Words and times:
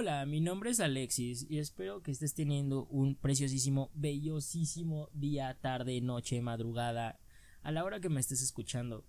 Hola, 0.00 0.24
mi 0.26 0.40
nombre 0.40 0.70
es 0.70 0.78
Alexis 0.78 1.44
y 1.50 1.58
espero 1.58 2.04
que 2.04 2.12
estés 2.12 2.32
teniendo 2.32 2.86
un 2.86 3.16
preciosísimo, 3.16 3.90
bellosísimo 3.94 5.10
día, 5.12 5.58
tarde, 5.60 6.00
noche, 6.00 6.40
madrugada, 6.40 7.18
a 7.62 7.72
la 7.72 7.82
hora 7.82 7.98
que 7.98 8.08
me 8.08 8.20
estés 8.20 8.40
escuchando. 8.40 9.04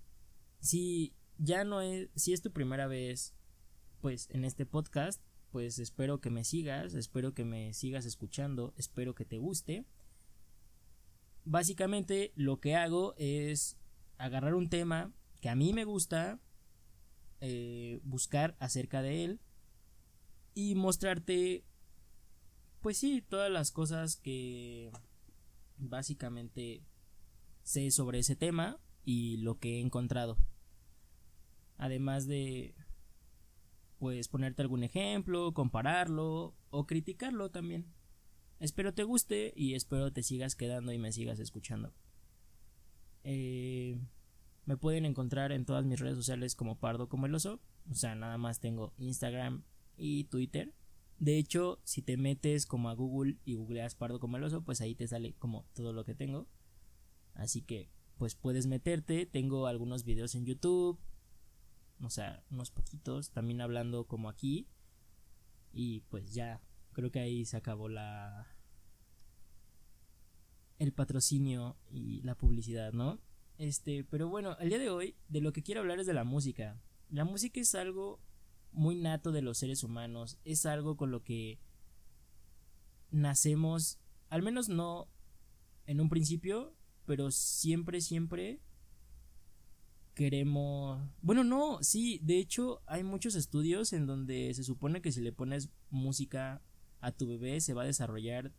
Si 0.62 1.14
ya 1.38 1.64
no 1.64 1.82
es, 1.82 2.10
si 2.16 2.34
es 2.34 2.42
tu 2.42 2.52
primera 2.52 2.88
vez, 2.88 3.36
pues 4.02 4.32
en 4.32 4.44
este 4.44 4.66
podcast, 4.66 5.22
pues 5.52 5.78
espero 5.78 6.22
que 6.22 6.32
me 6.32 6.44
sigas, 6.44 6.96
espero 6.96 7.36
que 7.36 7.46
me 7.46 7.72
sigas 7.76 8.06
escuchando, 8.06 8.74
espero 8.76 9.14
que 9.14 9.26
te 9.26 9.38
guste. 9.38 9.86
Básicamente 11.46 12.34
lo 12.36 12.60
que 12.60 12.76
hago 12.76 13.14
es 13.20 13.78
agarrar 14.18 14.56
un 14.56 14.70
tema 14.70 15.14
que 15.40 15.50
a 15.50 15.56
mí 15.56 15.72
me 15.72 15.86
gusta, 15.86 16.40
eh, 17.42 18.00
buscar 18.02 18.58
acerca 18.60 19.04
de 19.04 19.24
él 19.24 19.40
y 20.60 20.76
mostrarte, 20.76 21.64
pues 22.82 22.98
sí, 22.98 23.22
todas 23.22 23.50
las 23.50 23.72
cosas 23.72 24.18
que 24.18 24.92
básicamente 25.78 26.84
sé 27.64 27.92
sobre 27.92 28.20
ese 28.20 28.36
tema 28.36 28.78
y 29.06 29.38
lo 29.38 29.58
que 29.58 29.78
he 29.78 29.80
encontrado. 29.80 30.38
Además 31.78 32.28
de, 32.28 32.76
pues 34.00 34.28
ponerte 34.28 34.62
algún 34.62 34.84
ejemplo, 34.84 35.54
compararlo 35.54 36.58
o 36.72 36.86
criticarlo 36.86 37.50
también. 37.50 37.86
Espero 38.60 38.94
te 38.94 39.04
guste 39.04 39.54
y 39.56 39.76
espero 39.76 40.12
te 40.12 40.24
sigas 40.24 40.58
quedando 40.58 40.92
y 40.92 40.98
me 40.98 41.14
sigas 41.14 41.40
escuchando. 41.40 41.94
Eh, 43.24 43.98
me 44.66 44.76
pueden 44.76 45.06
encontrar 45.06 45.54
en 45.54 45.64
todas 45.64 45.86
mis 45.86 46.02
redes 46.02 46.18
sociales 46.18 46.54
como 46.56 46.78
Pardo 46.80 47.08
como 47.08 47.28
el 47.28 47.36
oso. 47.36 47.62
O 47.90 47.96
sea, 47.96 48.14
nada 48.16 48.38
más 48.38 48.60
tengo 48.60 48.94
Instagram 48.98 49.64
y 50.00 50.24
Twitter. 50.26 50.74
De 51.20 51.38
hecho, 51.38 51.80
si 51.84 52.02
te 52.02 52.16
metes 52.16 52.66
como 52.66 52.90
a 52.90 52.94
Google 52.94 53.38
y 53.44 53.56
googleas 53.56 53.94
Pardo 53.94 54.20
como 54.20 54.38
el 54.38 54.44
oso, 54.44 54.64
pues 54.64 54.80
ahí 54.80 54.96
te 54.96 55.08
sale 55.08 55.34
como 55.38 55.66
todo 55.74 55.92
lo 55.92 56.06
que 56.06 56.16
tengo. 56.16 56.48
Así 57.34 57.62
que, 57.62 57.90
pues 58.18 58.36
puedes 58.36 58.68
meterte. 58.68 59.26
Tengo 59.26 59.68
algunos 59.68 60.06
videos 60.06 60.34
en 60.36 60.46
YouTube. 60.46 60.98
O 62.02 62.10
sea, 62.10 62.44
unos 62.50 62.72
poquitos. 62.72 63.32
También 63.32 63.60
hablando 63.60 64.06
como 64.06 64.30
aquí. 64.30 64.68
Y 65.74 66.02
pues 66.10 66.34
ya, 66.34 66.62
creo 66.94 67.12
que 67.12 67.20
ahí 67.20 67.46
se 67.46 67.58
acabó 67.58 67.90
la... 67.90 68.48
El 70.80 70.94
patrocinio 70.94 71.76
y 71.92 72.22
la 72.22 72.36
publicidad, 72.36 72.94
¿no? 72.94 73.20
Este, 73.58 74.06
pero 74.06 74.30
bueno, 74.30 74.58
el 74.60 74.70
día 74.70 74.80
de 74.80 74.90
hoy 74.90 75.18
de 75.28 75.42
lo 75.42 75.52
que 75.52 75.62
quiero 75.62 75.82
hablar 75.82 76.00
es 76.00 76.08
de 76.08 76.14
la 76.14 76.24
música. 76.24 76.82
La 77.10 77.26
música 77.26 77.60
es 77.60 77.76
algo 77.76 78.22
muy 78.72 78.96
nato 78.96 79.32
de 79.32 79.42
los 79.42 79.58
seres 79.58 79.84
humanos, 79.84 80.38
es 80.46 80.66
algo 80.66 80.98
con 80.98 81.12
lo 81.12 81.24
que 81.24 81.60
nacemos, 83.12 84.00
al 84.30 84.42
menos 84.42 84.70
no 84.70 85.08
en 85.86 86.02
un 86.02 86.10
principio, 86.10 86.76
pero 87.06 87.32
siempre, 87.32 88.02
siempre 88.02 88.62
queremos... 90.14 91.02
Bueno, 91.22 91.44
no, 91.44 91.82
sí, 91.82 92.20
de 92.24 92.38
hecho 92.38 92.82
hay 92.86 93.04
muchos 93.04 93.36
estudios 93.36 93.94
en 93.94 94.06
donde 94.06 94.54
se 94.54 94.64
supone 94.64 95.02
que 95.02 95.12
si 95.12 95.22
le 95.22 95.32
pones 95.32 95.70
música 95.90 96.62
a 97.02 97.12
tu 97.12 97.28
bebé 97.28 97.62
se 97.62 97.74
va 97.74 97.84
a 97.84 97.88
desarrollar, 97.88 98.52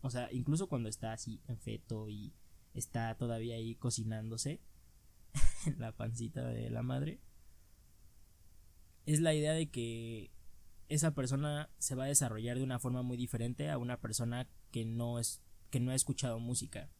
o 0.00 0.10
sea, 0.10 0.28
incluso 0.32 0.68
cuando 0.68 0.88
está 0.88 1.12
así 1.12 1.40
en 1.46 1.58
feto 1.58 2.08
y 2.08 2.32
está 2.74 3.14
todavía 3.16 3.56
ahí 3.56 3.74
cocinándose 3.76 4.60
en 5.66 5.78
la 5.78 5.92
pancita 5.92 6.48
de 6.48 6.70
la 6.70 6.82
madre 6.82 7.20
es 9.06 9.20
la 9.20 9.34
idea 9.34 9.52
de 9.52 9.68
que 9.68 10.30
esa 10.88 11.14
persona 11.14 11.70
se 11.78 11.94
va 11.94 12.04
a 12.04 12.08
desarrollar 12.08 12.58
de 12.58 12.64
una 12.64 12.78
forma 12.78 13.02
muy 13.02 13.16
diferente 13.16 13.70
a 13.70 13.78
una 13.78 14.00
persona 14.00 14.48
que 14.70 14.84
no 14.84 15.18
es 15.18 15.42
que 15.70 15.80
no 15.80 15.90
ha 15.90 15.94
escuchado 15.94 16.38
música. 16.38 16.90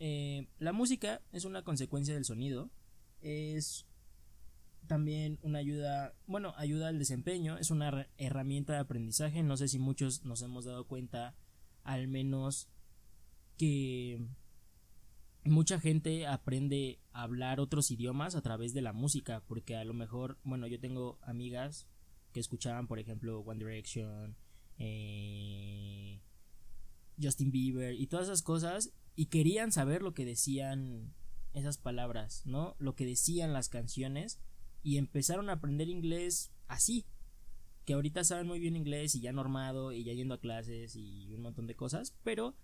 Eh, 0.00 0.48
la 0.58 0.72
música 0.72 1.22
es 1.32 1.44
una 1.44 1.62
consecuencia 1.62 2.14
del 2.14 2.24
sonido, 2.24 2.70
es 3.22 3.86
también 4.88 5.38
una 5.42 5.60
ayuda, 5.60 6.14
bueno, 6.26 6.52
ayuda 6.56 6.88
al 6.88 6.98
desempeño, 6.98 7.56
es 7.56 7.70
una 7.70 8.08
herramienta 8.18 8.74
de 8.74 8.80
aprendizaje, 8.80 9.42
no 9.42 9.56
sé 9.56 9.68
si 9.68 9.78
muchos 9.78 10.24
nos 10.24 10.42
hemos 10.42 10.64
dado 10.64 10.86
cuenta, 10.86 11.36
al 11.84 12.08
menos 12.08 12.68
que 13.56 14.26
mucha 15.50 15.78
gente 15.78 16.26
aprende 16.26 17.00
a 17.12 17.22
hablar 17.22 17.60
otros 17.60 17.90
idiomas 17.90 18.34
a 18.34 18.42
través 18.42 18.72
de 18.72 18.82
la 18.82 18.92
música, 18.92 19.42
porque 19.46 19.76
a 19.76 19.84
lo 19.84 19.92
mejor, 19.92 20.38
bueno, 20.42 20.66
yo 20.66 20.80
tengo 20.80 21.18
amigas 21.22 21.86
que 22.32 22.40
escuchaban, 22.40 22.86
por 22.86 22.98
ejemplo, 22.98 23.40
One 23.40 23.58
Direction, 23.58 24.36
eh, 24.78 26.20
Justin 27.20 27.50
Bieber 27.50 27.94
y 27.94 28.06
todas 28.06 28.26
esas 28.26 28.42
cosas, 28.42 28.92
y 29.16 29.26
querían 29.26 29.70
saber 29.70 30.02
lo 30.02 30.14
que 30.14 30.24
decían 30.24 31.14
esas 31.52 31.78
palabras, 31.78 32.42
¿no? 32.46 32.74
Lo 32.78 32.96
que 32.96 33.06
decían 33.06 33.52
las 33.52 33.68
canciones, 33.68 34.40
y 34.82 34.96
empezaron 34.96 35.50
a 35.50 35.54
aprender 35.54 35.88
inglés 35.88 36.52
así, 36.68 37.06
que 37.84 37.92
ahorita 37.92 38.24
saben 38.24 38.46
muy 38.46 38.60
bien 38.60 38.76
inglés 38.76 39.14
y 39.14 39.20
ya 39.20 39.32
normado 39.32 39.92
y 39.92 40.04
ya 40.04 40.14
yendo 40.14 40.34
a 40.34 40.40
clases 40.40 40.96
y 40.96 41.32
un 41.34 41.42
montón 41.42 41.66
de 41.66 41.76
cosas, 41.76 42.14
pero 42.24 42.56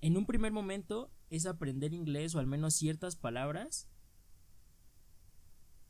en 0.00 0.16
un 0.16 0.26
primer 0.26 0.52
momento 0.52 1.10
es 1.28 1.46
aprender 1.46 1.92
inglés 1.92 2.34
o 2.34 2.38
al 2.38 2.46
menos 2.46 2.74
ciertas 2.74 3.16
palabras 3.16 3.88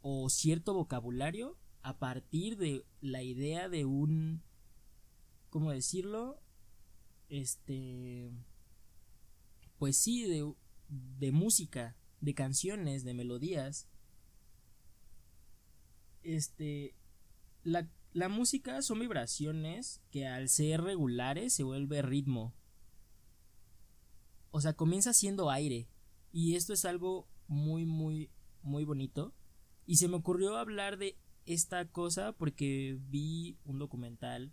o 0.02 0.28
cierto 0.28 0.74
vocabulario 0.74 1.56
a 1.82 1.98
partir 1.98 2.56
de 2.56 2.84
la 3.00 3.22
idea 3.22 3.68
de 3.68 3.84
un 3.84 4.42
¿cómo 5.48 5.70
decirlo? 5.70 6.40
Este 7.28 8.30
pues 9.78 9.96
sí, 9.96 10.24
de, 10.24 10.52
de 10.88 11.32
música, 11.32 11.96
de 12.20 12.34
canciones, 12.34 13.02
de 13.02 13.14
melodías. 13.14 13.88
Este 16.22 16.94
la, 17.62 17.88
la 18.12 18.28
música 18.28 18.82
son 18.82 18.98
vibraciones 19.00 20.02
que 20.10 20.26
al 20.26 20.48
ser 20.48 20.82
regulares 20.82 21.54
se 21.54 21.62
vuelve 21.62 22.02
ritmo 22.02 22.54
o 24.50 24.60
sea, 24.60 24.74
comienza 24.74 25.12
siendo 25.12 25.50
aire. 25.50 25.88
Y 26.32 26.54
esto 26.54 26.72
es 26.72 26.84
algo 26.84 27.28
muy, 27.48 27.84
muy, 27.84 28.30
muy 28.62 28.84
bonito. 28.84 29.34
Y 29.86 29.96
se 29.96 30.08
me 30.08 30.16
ocurrió 30.16 30.56
hablar 30.56 30.98
de 30.98 31.18
esta 31.46 31.84
cosa 31.90 32.32
porque 32.32 32.98
vi 33.08 33.58
un 33.64 33.78
documental 33.78 34.52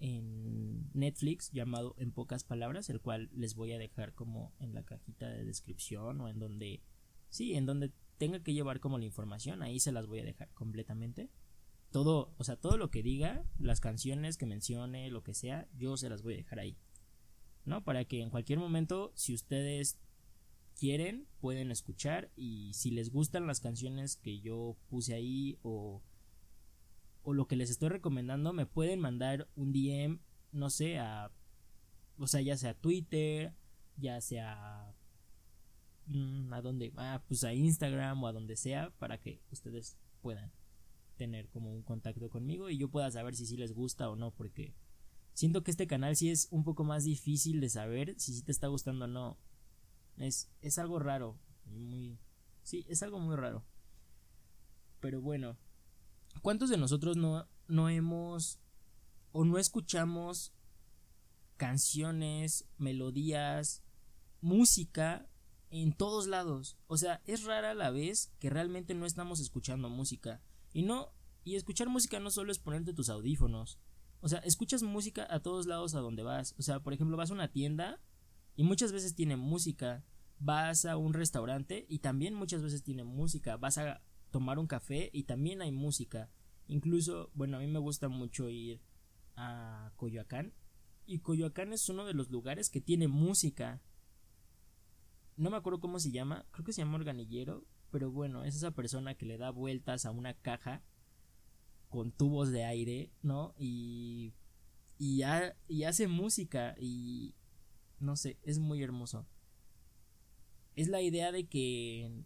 en 0.00 0.90
Netflix 0.92 1.50
llamado 1.52 1.94
En 1.98 2.12
pocas 2.12 2.44
palabras, 2.44 2.90
el 2.90 3.00
cual 3.00 3.30
les 3.32 3.54
voy 3.54 3.72
a 3.72 3.78
dejar 3.78 4.12
como 4.12 4.52
en 4.58 4.74
la 4.74 4.84
cajita 4.84 5.28
de 5.28 5.44
descripción 5.44 6.20
o 6.20 6.28
en 6.28 6.38
donde, 6.38 6.82
sí, 7.30 7.54
en 7.54 7.64
donde 7.64 7.92
tenga 8.18 8.42
que 8.42 8.52
llevar 8.52 8.80
como 8.80 8.98
la 8.98 9.04
información, 9.04 9.62
ahí 9.62 9.80
se 9.80 9.92
las 9.92 10.06
voy 10.06 10.20
a 10.20 10.24
dejar 10.24 10.50
completamente. 10.52 11.30
Todo, 11.90 12.34
o 12.38 12.44
sea, 12.44 12.56
todo 12.56 12.76
lo 12.76 12.90
que 12.90 13.02
diga, 13.02 13.44
las 13.58 13.80
canciones 13.80 14.36
que 14.36 14.46
mencione, 14.46 15.10
lo 15.10 15.22
que 15.22 15.32
sea, 15.32 15.68
yo 15.76 15.96
se 15.96 16.08
las 16.08 16.22
voy 16.22 16.34
a 16.34 16.38
dejar 16.38 16.58
ahí. 16.58 16.76
¿No? 17.64 17.82
Para 17.82 18.04
que 18.04 18.20
en 18.20 18.30
cualquier 18.30 18.58
momento, 18.58 19.12
si 19.14 19.34
ustedes 19.34 19.98
quieren, 20.78 21.26
pueden 21.40 21.70
escuchar 21.70 22.30
y 22.36 22.72
si 22.74 22.90
les 22.90 23.10
gustan 23.10 23.46
las 23.46 23.60
canciones 23.60 24.16
que 24.16 24.40
yo 24.40 24.76
puse 24.88 25.14
ahí 25.14 25.58
o, 25.62 26.02
o 27.22 27.32
lo 27.32 27.46
que 27.46 27.56
les 27.56 27.70
estoy 27.70 27.88
recomendando, 27.88 28.52
me 28.52 28.66
pueden 28.66 29.00
mandar 29.00 29.48
un 29.56 29.72
DM, 29.72 30.18
no 30.52 30.70
sé, 30.70 30.98
a, 30.98 31.30
o 32.18 32.26
sea, 32.26 32.40
ya 32.40 32.56
sea 32.56 32.74
Twitter, 32.74 33.54
ya 33.96 34.20
sea 34.20 34.94
mm, 36.06 36.52
a 36.52 36.60
dónde, 36.60 36.92
ah, 36.96 37.22
pues 37.28 37.44
a 37.44 37.54
Instagram 37.54 38.22
o 38.22 38.26
a 38.26 38.32
donde 38.32 38.56
sea 38.56 38.90
para 38.98 39.18
que 39.18 39.40
ustedes 39.50 39.96
puedan 40.20 40.52
tener 41.16 41.48
como 41.48 41.72
un 41.72 41.82
contacto 41.82 42.28
conmigo 42.28 42.70
y 42.70 42.78
yo 42.78 42.88
pueda 42.88 43.10
saber 43.10 43.36
si 43.36 43.46
sí 43.46 43.56
les 43.56 43.72
gusta 43.72 44.10
o 44.10 44.16
no 44.16 44.32
porque 44.32 44.74
siento 45.34 45.62
que 45.62 45.70
este 45.70 45.86
canal 45.86 46.16
sí 46.16 46.30
es 46.30 46.48
un 46.50 46.64
poco 46.64 46.84
más 46.84 47.04
difícil 47.04 47.60
de 47.60 47.68
saber 47.68 48.14
si 48.18 48.32
sí 48.32 48.42
te 48.42 48.52
está 48.52 48.68
gustando 48.68 49.04
o 49.04 49.08
no. 49.08 49.38
Es, 50.16 50.50
es 50.62 50.78
algo 50.78 50.98
raro. 50.98 51.38
Muy. 51.66 52.18
Sí, 52.62 52.86
es 52.88 53.02
algo 53.02 53.18
muy 53.18 53.36
raro. 53.36 53.64
Pero 55.00 55.20
bueno. 55.20 55.58
¿Cuántos 56.40 56.70
de 56.70 56.78
nosotros 56.78 57.16
no, 57.16 57.46
no 57.68 57.88
hemos 57.88 58.58
o 59.32 59.44
no 59.44 59.58
escuchamos 59.58 60.52
canciones, 61.56 62.66
melodías, 62.76 63.82
música 64.40 65.28
en 65.70 65.92
todos 65.92 66.26
lados? 66.26 66.76
O 66.86 66.96
sea, 66.96 67.22
es 67.24 67.44
rara 67.44 67.74
la 67.74 67.90
vez 67.90 68.32
que 68.38 68.50
realmente 68.50 68.94
no 68.94 69.06
estamos 69.06 69.40
escuchando 69.40 69.88
música. 69.88 70.42
Y 70.72 70.82
no, 70.82 71.12
y 71.44 71.56
escuchar 71.56 71.88
música 71.88 72.18
no 72.18 72.30
solo 72.30 72.50
es 72.50 72.58
ponerte 72.58 72.94
tus 72.94 73.08
audífonos. 73.08 73.78
O 74.24 74.28
sea, 74.28 74.38
escuchas 74.38 74.82
música 74.82 75.26
a 75.28 75.40
todos 75.40 75.66
lados 75.66 75.94
a 75.94 76.00
donde 76.00 76.22
vas. 76.22 76.54
O 76.58 76.62
sea, 76.62 76.80
por 76.80 76.94
ejemplo, 76.94 77.14
vas 77.14 77.30
a 77.30 77.34
una 77.34 77.52
tienda 77.52 78.00
y 78.56 78.64
muchas 78.64 78.90
veces 78.90 79.14
tiene 79.14 79.36
música. 79.36 80.02
Vas 80.38 80.86
a 80.86 80.96
un 80.96 81.12
restaurante 81.12 81.84
y 81.90 81.98
también 81.98 82.32
muchas 82.32 82.62
veces 82.62 82.82
tiene 82.82 83.04
música. 83.04 83.58
Vas 83.58 83.76
a 83.76 84.00
tomar 84.30 84.58
un 84.58 84.66
café 84.66 85.10
y 85.12 85.24
también 85.24 85.60
hay 85.60 85.72
música. 85.72 86.30
Incluso, 86.68 87.32
bueno, 87.34 87.58
a 87.58 87.60
mí 87.60 87.66
me 87.66 87.78
gusta 87.80 88.08
mucho 88.08 88.48
ir 88.48 88.80
a 89.36 89.92
Coyoacán. 89.96 90.54
Y 91.04 91.18
Coyoacán 91.18 91.74
es 91.74 91.86
uno 91.90 92.06
de 92.06 92.14
los 92.14 92.30
lugares 92.30 92.70
que 92.70 92.80
tiene 92.80 93.08
música. 93.08 93.82
No 95.36 95.50
me 95.50 95.58
acuerdo 95.58 95.80
cómo 95.80 95.98
se 95.98 96.12
llama, 96.12 96.46
creo 96.50 96.64
que 96.64 96.72
se 96.72 96.80
llama 96.80 96.96
organillero, 96.96 97.66
pero 97.90 98.10
bueno, 98.10 98.42
es 98.44 98.56
esa 98.56 98.70
persona 98.70 99.16
que 99.16 99.26
le 99.26 99.36
da 99.36 99.50
vueltas 99.50 100.06
a 100.06 100.12
una 100.12 100.32
caja 100.32 100.82
con 101.94 102.10
tubos 102.10 102.50
de 102.50 102.64
aire, 102.64 103.12
¿no? 103.22 103.54
Y, 103.56 104.34
y, 104.98 105.22
hace 105.22 106.08
música 106.08 106.74
y 106.76 107.36
no 108.00 108.16
sé, 108.16 108.36
es 108.42 108.58
muy 108.58 108.82
hermoso. 108.82 109.28
Es 110.74 110.88
la 110.88 111.00
idea 111.02 111.30
de 111.30 111.46
que 111.46 112.24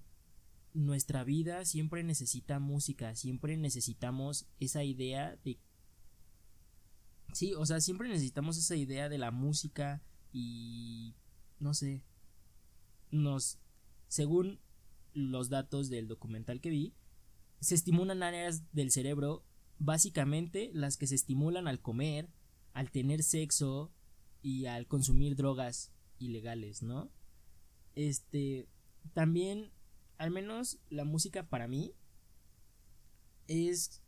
nuestra 0.73 1.23
vida 1.23 1.67
siempre 1.67 2.03
necesita 2.03 2.59
música, 2.61 3.15
siempre 3.15 3.59
necesitamos 3.59 4.47
esa 4.59 4.85
idea 4.85 5.37
de... 5.45 5.59
Sí, 7.35 7.53
o 7.53 7.67
sea, 7.67 7.83
siempre 7.83 8.09
necesitamos 8.09 8.57
esa 8.57 8.75
idea 8.75 9.11
de 9.11 9.19
la 9.19 9.31
música 9.31 10.03
y... 10.33 11.15
no 11.61 11.75
sé. 11.75 12.03
Nos... 13.11 13.59
Según 14.07 14.61
los 15.13 15.51
datos 15.51 15.91
del 15.91 16.09
documental 16.09 16.63
que 16.63 16.71
vi, 16.71 16.95
se 17.61 17.75
estimulan 17.75 18.23
áreas 18.23 18.73
del 18.73 18.91
cerebro, 18.91 19.45
básicamente 19.79 20.71
las 20.73 20.97
que 20.97 21.07
se 21.07 21.15
estimulan 21.15 21.69
al 21.69 21.81
comer, 21.81 22.29
al 22.73 22.91
tener 22.91 23.23
sexo 23.23 23.93
y 24.43 24.67
al 24.67 24.87
consumir 24.87 25.37
drogas 25.37 25.93
ilegales, 26.19 26.83
¿no? 26.83 27.11
Este, 27.95 28.69
también 29.13 29.71
al 30.17 30.31
menos 30.31 30.79
la 30.91 31.05
música 31.05 31.49
para 31.49 31.69
mí 31.69 31.95
es 33.47 34.03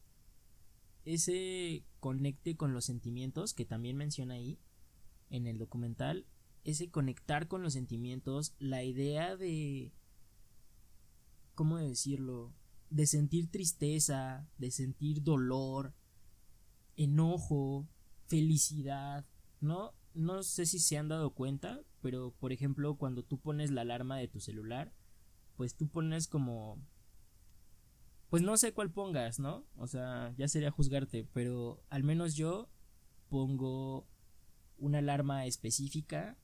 ese 1.04 1.84
conecte 2.00 2.56
con 2.56 2.72
los 2.72 2.84
sentimientos 2.84 3.54
que 3.54 3.64
también 3.64 3.96
menciona 3.96 4.34
ahí 4.34 4.58
en 5.30 5.46
el 5.46 5.58
documental, 5.58 6.26
ese 6.64 6.90
conectar 6.90 7.48
con 7.48 7.62
los 7.62 7.72
sentimientos, 7.72 8.54
la 8.58 8.82
idea 8.84 9.36
de 9.36 9.92
¿cómo 11.54 11.78
decirlo? 11.78 12.52
De 12.90 13.06
sentir 13.06 13.50
tristeza, 13.50 14.46
de 14.58 14.70
sentir 14.70 15.22
dolor, 15.22 15.94
enojo, 16.96 17.88
felicidad, 18.26 19.24
¿no? 19.60 19.94
No 20.14 20.42
sé 20.42 20.66
si 20.66 20.78
se 20.80 20.98
han 20.98 21.08
dado 21.08 21.30
cuenta, 21.30 21.80
pero 22.02 22.34
por 22.38 22.52
ejemplo, 22.52 22.96
cuando 22.96 23.22
tú 23.22 23.38
pones 23.38 23.70
la 23.70 23.82
alarma 23.82 24.18
de 24.18 24.28
tu 24.28 24.40
celular, 24.40 24.92
pues 25.56 25.74
tú 25.74 25.88
pones 25.88 26.26
como 26.26 26.78
pues 28.30 28.42
no 28.42 28.56
sé 28.56 28.72
cuál 28.72 28.92
pongas, 28.92 29.40
¿no? 29.40 29.66
O 29.76 29.88
sea, 29.88 30.32
ya 30.38 30.46
sería 30.46 30.70
juzgarte, 30.70 31.26
pero 31.32 31.82
al 31.90 32.04
menos 32.04 32.36
yo 32.36 32.68
pongo 33.28 34.06
una 34.78 34.98
alarma 34.98 35.46
específica, 35.46 36.38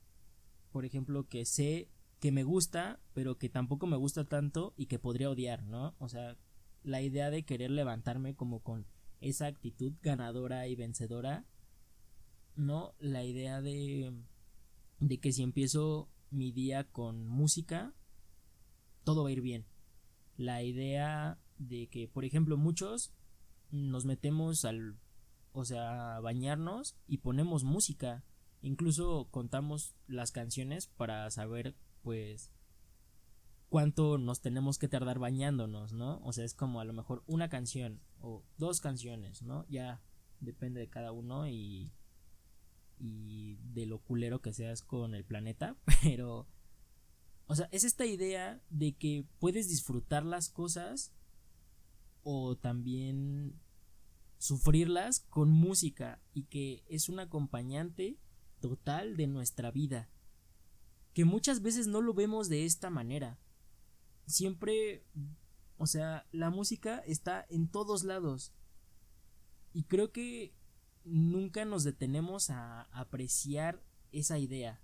por 0.71 0.83
ejemplo, 0.85 1.27
que 1.29 1.45
sé 1.45 1.89
que 2.19 2.31
me 2.31 2.43
gusta, 2.43 2.99
pero 3.13 3.37
que 3.37 3.49
tampoco 3.49 3.87
me 3.87 3.97
gusta 3.97 4.25
tanto 4.25 4.73
y 4.77 4.87
que 4.87 4.99
podría 4.99 5.29
odiar, 5.29 5.63
¿no? 5.63 5.95
O 5.99 6.09
sea, 6.09 6.37
la 6.83 7.01
idea 7.01 7.29
de 7.29 7.43
querer 7.43 7.71
levantarme 7.71 8.35
como 8.35 8.59
con 8.59 8.85
esa 9.21 9.47
actitud 9.47 9.93
ganadora 10.01 10.67
y 10.67 10.75
vencedora, 10.75 11.45
¿no? 12.55 12.93
La 12.99 13.23
idea 13.23 13.61
de 13.61 14.13
de 14.99 15.19
que 15.19 15.31
si 15.31 15.43
empiezo 15.43 16.09
mi 16.31 16.51
día 16.51 16.83
con 16.85 17.27
música, 17.27 17.93
todo 19.03 19.23
va 19.23 19.29
a 19.29 19.31
ir 19.31 19.41
bien. 19.41 19.65
La 20.37 20.63
idea 20.63 21.39
de 21.57 21.87
que, 21.87 22.07
por 22.07 22.25
ejemplo, 22.25 22.57
muchos 22.57 23.13
nos 23.71 24.05
metemos 24.05 24.65
al, 24.65 24.97
o 25.53 25.65
sea, 25.65 26.17
a 26.17 26.19
bañarnos 26.19 26.95
y 27.07 27.19
ponemos 27.19 27.63
música. 27.63 28.23
Incluso 28.61 29.27
contamos 29.31 29.95
las 30.07 30.31
canciones 30.31 30.87
para 30.87 31.29
saber, 31.31 31.75
pues, 32.07 32.53
cuánto 33.67 34.17
nos 34.17 34.39
tenemos 34.39 34.77
que 34.77 34.87
tardar 34.87 35.19
bañándonos, 35.19 35.91
¿no? 35.91 36.21
O 36.23 36.31
sea, 36.31 36.45
es 36.45 36.53
como 36.53 36.79
a 36.79 36.85
lo 36.85 36.93
mejor 36.93 37.21
una 37.27 37.49
canción 37.49 37.99
o 38.21 38.45
dos 38.57 38.79
canciones, 38.79 39.41
¿no? 39.41 39.65
Ya 39.67 40.01
depende 40.39 40.79
de 40.79 40.87
cada 40.87 41.11
uno 41.11 41.49
y 41.49 41.91
y 42.97 43.57
de 43.73 43.85
lo 43.87 43.99
culero 43.99 44.41
que 44.41 44.53
seas 44.53 44.81
con 44.83 45.15
el 45.15 45.25
planeta, 45.25 45.75
pero 46.01 46.47
o 47.47 47.55
sea, 47.55 47.67
es 47.73 47.83
esta 47.83 48.05
idea 48.05 48.63
de 48.69 48.93
que 48.93 49.25
puedes 49.39 49.67
disfrutar 49.67 50.25
las 50.25 50.47
cosas 50.47 51.11
o 52.23 52.55
también 52.55 53.59
sufrirlas 54.37 55.25
con 55.29 55.51
música 55.51 56.21
y 56.33 56.43
que 56.43 56.85
es 56.87 57.09
un 57.09 57.19
acompañante 57.19 58.17
total 58.61 59.17
de 59.17 59.27
nuestra 59.27 59.71
vida. 59.71 60.09
Que 61.17 61.25
muchas 61.25 61.63
veces 61.63 61.87
no 61.87 62.03
lo 62.03 62.13
vemos 62.13 62.47
de 62.47 62.63
esta 62.63 62.91
manera. 62.91 63.39
Siempre, 64.27 65.03
o 65.79 65.87
sea, 65.87 66.27
la 66.31 66.51
música 66.51 66.99
está 67.07 67.43
en 67.49 67.67
todos 67.67 68.03
lados. 68.03 68.53
Y 69.73 69.85
creo 69.85 70.11
que 70.11 70.53
nunca 71.05 71.65
nos 71.65 71.83
detenemos 71.83 72.51
a 72.51 72.83
apreciar 72.91 73.81
esa 74.11 74.37
idea 74.37 74.79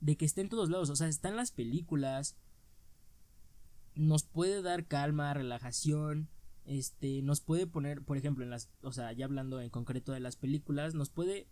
de 0.00 0.16
que 0.16 0.24
esté 0.24 0.40
en 0.40 0.48
todos 0.48 0.68
lados, 0.68 0.90
o 0.90 0.96
sea, 0.96 1.06
está 1.06 1.28
en 1.28 1.36
las 1.36 1.52
películas, 1.52 2.36
nos 3.94 4.24
puede 4.24 4.62
dar 4.62 4.88
calma, 4.88 5.32
relajación, 5.32 6.28
este, 6.64 7.22
nos 7.22 7.40
puede 7.40 7.68
poner, 7.68 8.02
por 8.02 8.16
ejemplo, 8.16 8.42
en 8.42 8.50
las, 8.50 8.68
o 8.82 8.90
sea, 8.90 9.12
ya 9.12 9.26
hablando 9.26 9.60
en 9.60 9.70
concreto 9.70 10.10
de 10.10 10.18
las 10.18 10.34
películas, 10.34 10.94
nos 10.94 11.10
puede 11.10 11.46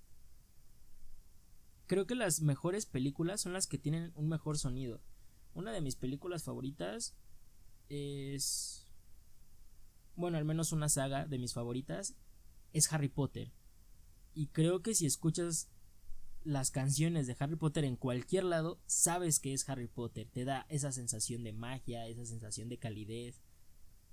creo 1.91 2.07
que 2.07 2.15
las 2.15 2.41
mejores 2.41 2.87
películas 2.87 3.41
son 3.41 3.53
las 3.53 3.67
que 3.67 3.77
tienen 3.77 4.13
un 4.15 4.29
mejor 4.29 4.57
sonido. 4.57 5.03
Una 5.55 5.73
de 5.73 5.81
mis 5.81 5.97
películas 5.97 6.45
favoritas 6.45 7.17
es 7.89 8.87
bueno, 10.15 10.39
al 10.39 10.45
menos 10.45 10.71
una 10.71 10.89
saga 10.89 11.27
de 11.27 11.41
mis 11.41 11.53
favoritas 11.53 12.15
es 12.73 12.93
Harry 12.93 13.09
Potter. 13.09 13.51
Y 14.35 14.47
creo 14.47 14.83
que 14.83 14.95
si 14.95 15.05
escuchas 15.05 15.69
las 16.45 16.71
canciones 16.71 17.27
de 17.27 17.35
Harry 17.41 17.57
Potter 17.57 17.85
en 17.85 17.97
cualquier 17.97 18.45
lado, 18.45 18.81
sabes 18.87 19.41
que 19.41 19.53
es 19.53 19.69
Harry 19.69 19.89
Potter, 19.89 20.29
te 20.31 20.45
da 20.45 20.67
esa 20.69 20.93
sensación 20.93 21.43
de 21.43 21.53
magia, 21.53 22.07
esa 22.07 22.25
sensación 22.25 22.69
de 22.69 22.79
calidez. 22.79 23.43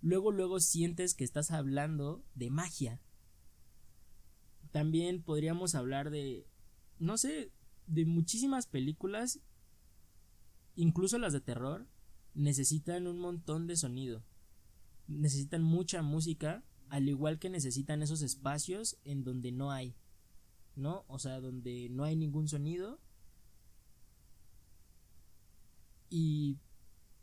Luego, 0.01 0.31
luego 0.31 0.59
sientes 0.61 1.13
que 1.13 1.23
estás 1.23 1.51
hablando 1.51 2.25
de 2.33 2.49
magia. 2.49 3.03
También 4.71 5.21
podríamos 5.21 5.75
hablar 5.75 6.09
de, 6.09 6.47
no 6.97 7.19
sé, 7.19 7.51
de 7.87 8.05
muchísimas 8.05 8.67
películas, 8.67 9.39
incluso 10.75 11.17
las 11.17 11.33
de 11.33 11.41
terror, 11.41 11.87
necesitan 12.33 13.07
un 13.07 13.19
montón 13.19 13.67
de 13.67 13.75
sonido. 13.75 14.23
Necesitan 15.07 15.63
mucha 15.63 16.01
música, 16.01 16.63
al 16.89 17.09
igual 17.09 17.39
que 17.39 17.49
necesitan 17.49 18.01
esos 18.03 18.21
espacios 18.21 18.97
en 19.03 19.23
donde 19.23 19.51
no 19.51 19.71
hay. 19.71 19.95
¿no? 20.77 21.03
O 21.07 21.19
sea, 21.19 21.41
donde 21.41 21.89
no 21.89 22.03
hay 22.03 22.15
ningún 22.15 22.47
sonido. 22.47 22.99
Y, 26.09 26.59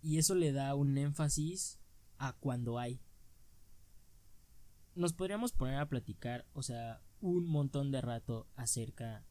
y 0.02 0.18
eso 0.18 0.34
le 0.34 0.52
da 0.52 0.74
un 0.74 0.98
énfasis 0.98 1.78
a 2.18 2.34
cuando 2.34 2.78
hay. 2.78 3.00
Nos 4.94 5.12
podríamos 5.12 5.52
poner 5.52 5.78
a 5.78 5.88
platicar, 5.88 6.46
o 6.52 6.62
sea, 6.62 7.00
un 7.20 7.46
montón 7.46 7.90
de 7.90 8.00
rato 8.00 8.46
acerca 8.56 9.24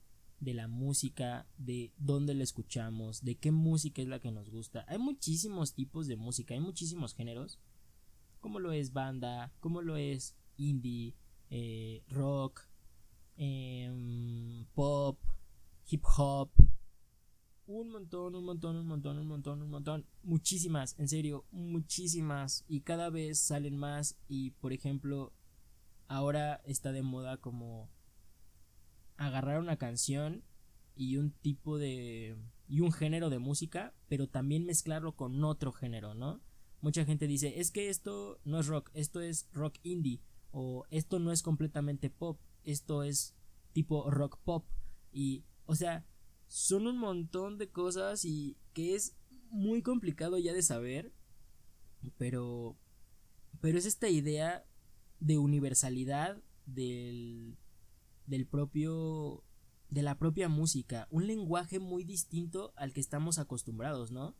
de 0.43 0.53
la 0.53 0.67
música, 0.67 1.47
de 1.57 1.91
dónde 1.97 2.33
la 2.33 2.43
escuchamos, 2.43 3.23
de 3.23 3.35
qué 3.35 3.51
música 3.51 4.01
es 4.01 4.07
la 4.07 4.19
que 4.19 4.31
nos 4.31 4.49
gusta. 4.49 4.85
Hay 4.87 4.97
muchísimos 4.97 5.73
tipos 5.73 6.07
de 6.07 6.15
música, 6.15 6.53
hay 6.53 6.59
muchísimos 6.59 7.13
géneros, 7.13 7.59
como 8.39 8.59
lo 8.59 8.71
es 8.71 8.93
banda, 8.93 9.53
como 9.59 9.81
lo 9.81 9.97
es 9.97 10.35
indie, 10.57 11.15
eh, 11.49 12.03
rock, 12.09 12.67
Em, 13.35 14.65
pop, 14.75 15.17
hip 15.89 16.03
hop, 16.17 16.51
un 17.65 17.89
montón, 17.89 18.35
un 18.35 18.45
montón, 18.45 18.75
un 18.75 18.87
montón, 18.87 19.17
un 19.17 19.27
montón, 19.27 19.61
un 19.61 19.69
montón, 19.69 20.05
muchísimas, 20.21 20.97
en 20.99 21.07
serio, 21.07 21.45
muchísimas. 21.51 22.63
Y 22.67 22.81
cada 22.81 23.09
vez 23.09 23.39
salen 23.39 23.77
más 23.77 24.17
y 24.27 24.51
por 24.51 24.73
ejemplo 24.73 25.33
ahora 26.07 26.61
está 26.65 26.91
de 26.91 27.01
moda 27.01 27.37
como 27.37 27.89
agarrar 29.17 29.59
una 29.59 29.77
canción 29.77 30.43
y 30.95 31.17
un 31.17 31.31
tipo 31.31 31.77
de 31.77 32.35
y 32.67 32.79
un 32.79 32.91
género 32.91 33.29
de 33.29 33.39
música, 33.39 33.93
pero 34.07 34.27
también 34.27 34.65
mezclarlo 34.65 35.15
con 35.15 35.43
otro 35.43 35.71
género, 35.71 36.13
¿no? 36.13 36.41
Mucha 36.81 37.05
gente 37.05 37.27
dice, 37.27 37.59
es 37.59 37.71
que 37.71 37.89
esto 37.89 38.39
no 38.45 38.59
es 38.59 38.67
rock, 38.67 38.89
esto 38.93 39.21
es 39.21 39.47
rock 39.53 39.75
indie 39.83 40.21
o 40.51 40.85
esto 40.89 41.19
no 41.19 41.31
es 41.31 41.41
completamente 41.41 42.09
pop, 42.09 42.39
esto 42.63 43.03
es 43.03 43.35
tipo 43.73 44.09
rock 44.09 44.39
pop 44.43 44.65
y 45.11 45.43
o 45.65 45.75
sea 45.75 46.05
son 46.47 46.87
un 46.87 46.97
montón 46.97 47.57
de 47.57 47.69
cosas 47.69 48.25
y 48.25 48.57
que 48.73 48.95
es 48.95 49.15
muy 49.49 49.81
complicado 49.81 50.37
ya 50.37 50.53
de 50.53 50.61
saber 50.61 51.11
pero 52.17 52.77
pero 53.61 53.77
es 53.77 53.85
esta 53.85 54.09
idea 54.09 54.65
de 55.19 55.37
universalidad 55.37 56.41
del, 56.65 57.57
del 58.27 58.45
propio 58.45 59.43
de 59.89 60.01
la 60.01 60.17
propia 60.17 60.49
música, 60.49 61.07
un 61.11 61.27
lenguaje 61.27 61.79
muy 61.79 62.03
distinto 62.03 62.73
al 62.75 62.93
que 62.93 62.99
estamos 62.99 63.37
acostumbrados, 63.37 64.11
¿no? 64.11 64.35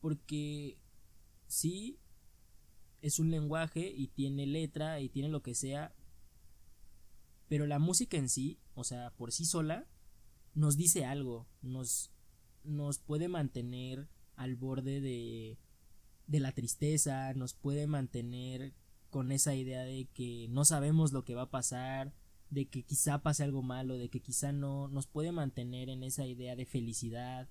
Porque 0.00 0.78
sí 1.46 1.98
es 3.02 3.18
un 3.18 3.30
lenguaje 3.30 3.92
y 3.94 4.08
tiene 4.08 4.46
letra 4.46 5.00
y 5.00 5.10
tiene 5.10 5.28
lo 5.28 5.42
que 5.42 5.54
sea, 5.54 5.94
pero 7.48 7.66
la 7.66 7.78
música 7.78 8.16
en 8.16 8.30
sí, 8.30 8.58
o 8.74 8.84
sea, 8.84 9.10
por 9.16 9.32
sí 9.32 9.44
sola, 9.44 9.86
nos 10.54 10.76
dice 10.76 11.04
algo, 11.04 11.46
nos, 11.60 12.10
nos 12.64 12.98
puede 12.98 13.28
mantener 13.28 14.08
al 14.34 14.56
borde 14.56 15.02
de, 15.02 15.58
de 16.26 16.40
la 16.40 16.52
tristeza, 16.52 17.34
nos 17.34 17.52
puede 17.52 17.86
mantener 17.86 18.72
con 19.10 19.30
esa 19.32 19.54
idea 19.54 19.82
de 19.82 20.06
que 20.14 20.46
no 20.48 20.64
sabemos 20.64 21.12
lo 21.12 21.24
que 21.24 21.34
va 21.34 21.42
a 21.42 21.50
pasar, 21.50 22.14
de 22.50 22.66
que 22.66 22.82
quizá 22.82 23.22
pase 23.22 23.44
algo 23.44 23.62
malo, 23.62 23.98
de 23.98 24.08
que 24.08 24.20
quizá 24.20 24.52
no, 24.52 24.88
nos 24.88 25.06
puede 25.06 25.32
mantener 25.32 25.88
en 25.88 26.02
esa 26.02 26.26
idea 26.26 26.56
de 26.56 26.66
felicidad, 26.66 27.48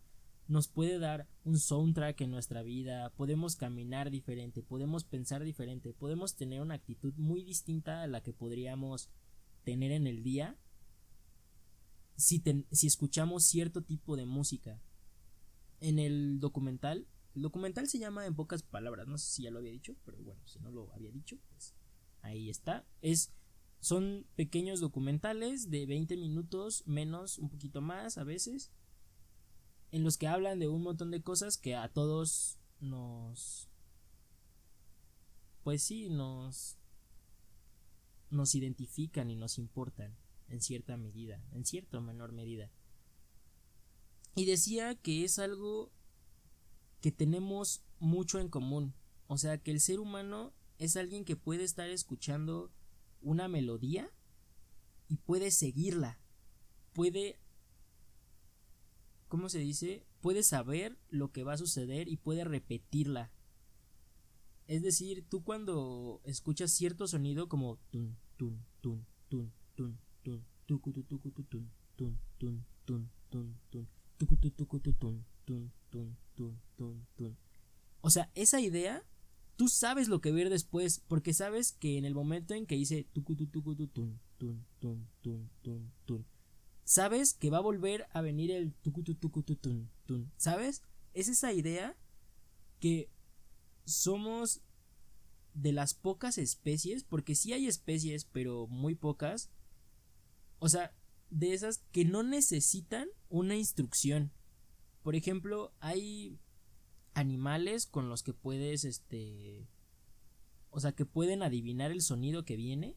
nos 0.48 0.68
puede 0.68 0.98
dar 0.98 1.28
un 1.44 1.60
soundtrack 1.60 2.22
en 2.22 2.32
nuestra 2.32 2.64
vida, 2.64 3.12
podemos 3.12 3.56
caminar 3.56 4.10
diferente, 4.10 4.64
podemos 4.64 5.04
pensar 5.04 5.44
diferente, 5.44 5.94
podemos 5.94 6.36
tener 6.36 6.62
una 6.62 6.76
actitud 6.76 7.14
muy 7.18 7.44
distinta 7.44 8.02
a 8.02 8.08
la 8.08 8.22
que 8.22 8.34
podríamos 8.34 9.10
tener 9.64 9.92
en 9.92 10.08
el 10.08 10.24
día 10.24 10.58
si, 12.16 12.42
si 12.72 12.88
escuchamos 12.88 13.44
cierto 13.44 13.84
tipo 13.84 14.16
de 14.16 14.26
música. 14.26 14.82
En 15.80 16.00
el 16.00 16.40
documental, 16.40 17.08
el 17.36 17.42
documental 17.42 17.88
se 17.88 18.00
llama 18.00 18.26
en 18.26 18.34
pocas 18.34 18.64
palabras, 18.64 19.08
no 19.08 19.18
sé 19.18 19.28
si 19.28 19.44
ya 19.44 19.52
lo 19.52 19.60
había 19.60 19.72
dicho, 19.72 19.96
pero 20.06 20.18
bueno, 20.24 20.42
si 20.46 20.60
no 20.60 20.72
lo 20.72 20.92
había 20.94 21.12
dicho, 21.12 21.38
pues 21.50 21.76
ahí 22.22 22.50
está. 22.50 22.86
Es 23.02 23.34
son 23.88 24.26
pequeños 24.36 24.80
documentales 24.82 25.70
de 25.70 25.86
20 25.86 26.18
minutos, 26.18 26.84
menos, 26.86 27.38
un 27.38 27.50
poquito 27.50 27.82
más 27.82 28.18
a 28.18 28.24
veces, 28.24 28.72
en 29.92 30.04
los 30.04 30.18
que 30.18 30.28
hablan 30.28 30.60
de 30.60 30.68
un 30.68 30.84
montón 30.84 31.10
de 31.12 31.22
cosas 31.22 31.58
que 31.58 31.76
a 31.76 31.88
todos 31.88 32.60
nos... 32.82 33.70
Pues 35.64 35.82
sí, 35.84 36.10
nos... 36.10 36.78
nos 38.30 38.56
identifican 38.56 39.30
y 39.30 39.36
nos 39.36 39.58
importan 39.58 40.18
en 40.50 40.62
cierta 40.62 40.98
medida, 40.98 41.42
en 41.54 41.66
cierta 41.66 42.02
menor 42.02 42.34
medida. 42.34 42.70
Y 44.36 44.46
decía 44.46 44.96
que 44.96 45.24
es 45.24 45.40
algo 45.40 45.92
que 47.00 47.12
tenemos 47.12 47.84
mucho 48.00 48.40
en 48.40 48.50
común, 48.50 48.94
o 49.28 49.38
sea 49.38 49.58
que 49.58 49.72
el 49.72 49.80
ser 49.80 50.00
humano 50.00 50.54
es 50.78 50.98
alguien 50.98 51.26
que 51.26 51.36
puede 51.36 51.64
estar 51.64 51.90
escuchando 51.90 52.72
una 53.22 53.48
melodía 53.48 54.12
y 55.08 55.18
puede 55.18 55.52
seguirla, 55.52 56.20
puede... 56.94 57.40
¿Cómo 59.28 59.50
se 59.50 59.60
dice? 59.60 60.06
Puede 60.22 60.42
saber 60.42 60.98
lo 61.10 61.32
que 61.32 61.44
va 61.44 61.54
a 61.54 61.58
suceder 61.58 62.08
y 62.08 62.16
puede 62.16 62.46
repetirla. 62.46 63.32
Es 64.68 64.82
decir, 64.82 65.26
tú 65.30 65.44
cuando 65.44 66.22
escuchas 66.24 66.72
cierto 66.72 67.08
sonido 67.08 67.48
como 67.48 67.78
tun, 67.90 68.18
tun, 68.38 68.66
tun, 68.82 69.06
tun, 69.30 69.52
tun, 69.76 70.00
tun, 70.24 70.46
tucu, 70.66 70.92
tucu, 70.92 71.44
tun, 71.44 71.72
tun, 71.96 72.20
tun, 72.38 72.66
tun, 72.86 73.10
tun, 73.30 73.58
tun, 73.70 73.88
tucu, 74.18 74.38
tucu, 74.38 74.80
tun, 74.80 75.26
tun, 75.46 75.72
tun, 75.90 76.18
tun, 76.36 76.60
tun, 76.76 77.08
tun. 77.16 77.38
O 78.02 78.10
sea, 78.10 78.30
esa 78.36 78.60
idea 78.60 79.04
sabes 79.68 80.08
lo 80.08 80.22
que 80.22 80.32
ver 80.32 80.50
después, 80.50 81.02
porque 81.08 81.34
sabes 81.34 81.72
que 81.72 81.98
en 81.98 82.06
el 82.06 82.14
momento 82.14 82.54
en 82.54 82.66
que 82.66 82.76
dice 82.76 83.08
tun, 83.14 84.20
sabes 86.84 87.34
que 87.34 87.50
va 87.50 87.58
a 87.58 87.62
volver 87.62 88.08
a 88.12 88.22
venir 88.22 88.52
el 88.52 88.74
tun, 88.74 90.32
¿sabes? 90.38 90.82
Es 91.14 91.28
esa 91.28 91.54
idea 91.54 91.96
que 92.80 93.10
somos 93.86 94.62
de 95.54 95.72
las 95.72 95.94
pocas 95.94 96.38
especies, 96.38 97.04
porque 97.04 97.36
sí 97.36 97.54
hay 97.54 97.68
especies, 97.68 98.26
pero 98.26 98.68
muy 98.68 98.96
pocas, 98.96 99.50
o 100.60 100.70
sea, 100.70 100.94
de 101.30 101.54
esas 101.54 101.80
que 101.92 102.06
no 102.06 102.24
necesitan 102.24 103.08
una 103.30 103.56
instrucción. 103.56 104.32
Por 105.04 105.16
ejemplo, 105.16 105.74
hay 105.80 106.40
animales 107.18 107.88
con 107.88 108.10
los 108.10 108.22
que 108.22 108.34
puedes, 108.34 108.86
este, 108.86 109.68
o 110.70 110.80
sea, 110.80 110.92
que 110.92 111.06
pueden 111.06 111.42
adivinar 111.42 111.90
el 111.90 112.02
sonido 112.02 112.46
que 112.46 112.56
viene 112.56 112.96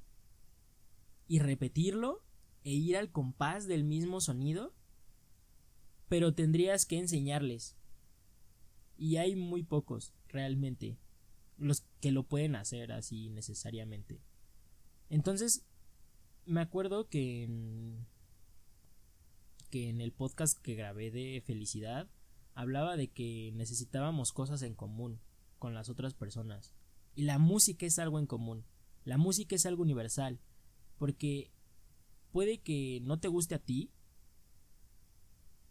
y 1.27 1.39
repetirlo 1.39 2.23
e 2.63 2.73
ir 2.73 2.99
al 2.99 3.11
compás 3.11 3.67
del 3.67 3.83
mismo 3.83 4.21
sonido, 4.21 4.75
pero 6.11 6.35
tendrías 6.35 6.85
que 6.85 6.99
enseñarles. 6.99 7.77
Y 8.99 9.17
hay 9.17 9.37
muy 9.37 9.63
pocos, 9.63 10.13
realmente, 10.29 10.99
los 11.57 11.87
que 12.03 12.13
lo 12.13 12.25
pueden 12.25 12.57
hacer 12.57 12.93
así 12.93 13.31
necesariamente. 13.31 14.21
Entonces, 15.09 15.65
me 16.45 16.61
acuerdo 16.61 17.09
que 17.09 17.45
en, 17.45 18.07
que 19.71 19.89
en 19.89 20.03
el 20.03 20.13
podcast 20.13 20.61
que 20.61 20.75
grabé 20.75 21.11
de 21.11 21.43
felicidad, 21.47 22.07
hablaba 22.61 22.97
de 22.97 23.09
que 23.09 23.53
necesitábamos 23.55 24.33
cosas 24.33 24.63
en 24.63 24.75
común 24.75 25.19
con 25.59 25.75
las 25.75 25.89
otras 25.89 26.15
personas. 26.15 26.75
Y 27.15 27.23
la 27.23 27.39
música 27.39 27.87
es 27.87 27.99
algo 27.99 28.19
en 28.19 28.27
común. 28.27 28.65
La 29.05 29.17
música 29.17 29.57
es 29.57 29.65
algo 29.65 29.83
universal. 29.83 30.41
Porque 30.99 31.51
puede 32.33 32.59
que 32.59 33.01
no 33.03 33.19
te 33.19 33.29
guste 33.29 33.55
a 33.55 33.59
ti. 33.59 33.91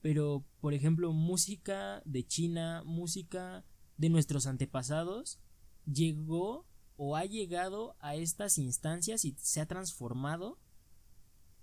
Pero, 0.01 0.43
por 0.61 0.73
ejemplo, 0.73 1.13
música 1.13 2.01
de 2.05 2.25
China, 2.25 2.83
música 2.85 3.65
de 3.97 4.09
nuestros 4.09 4.47
antepasados, 4.47 5.39
llegó 5.85 6.65
o 6.97 7.15
ha 7.15 7.25
llegado 7.25 7.95
a 7.99 8.15
estas 8.15 8.57
instancias 8.57 9.25
y 9.25 9.35
se 9.37 9.61
ha 9.61 9.67
transformado. 9.67 10.57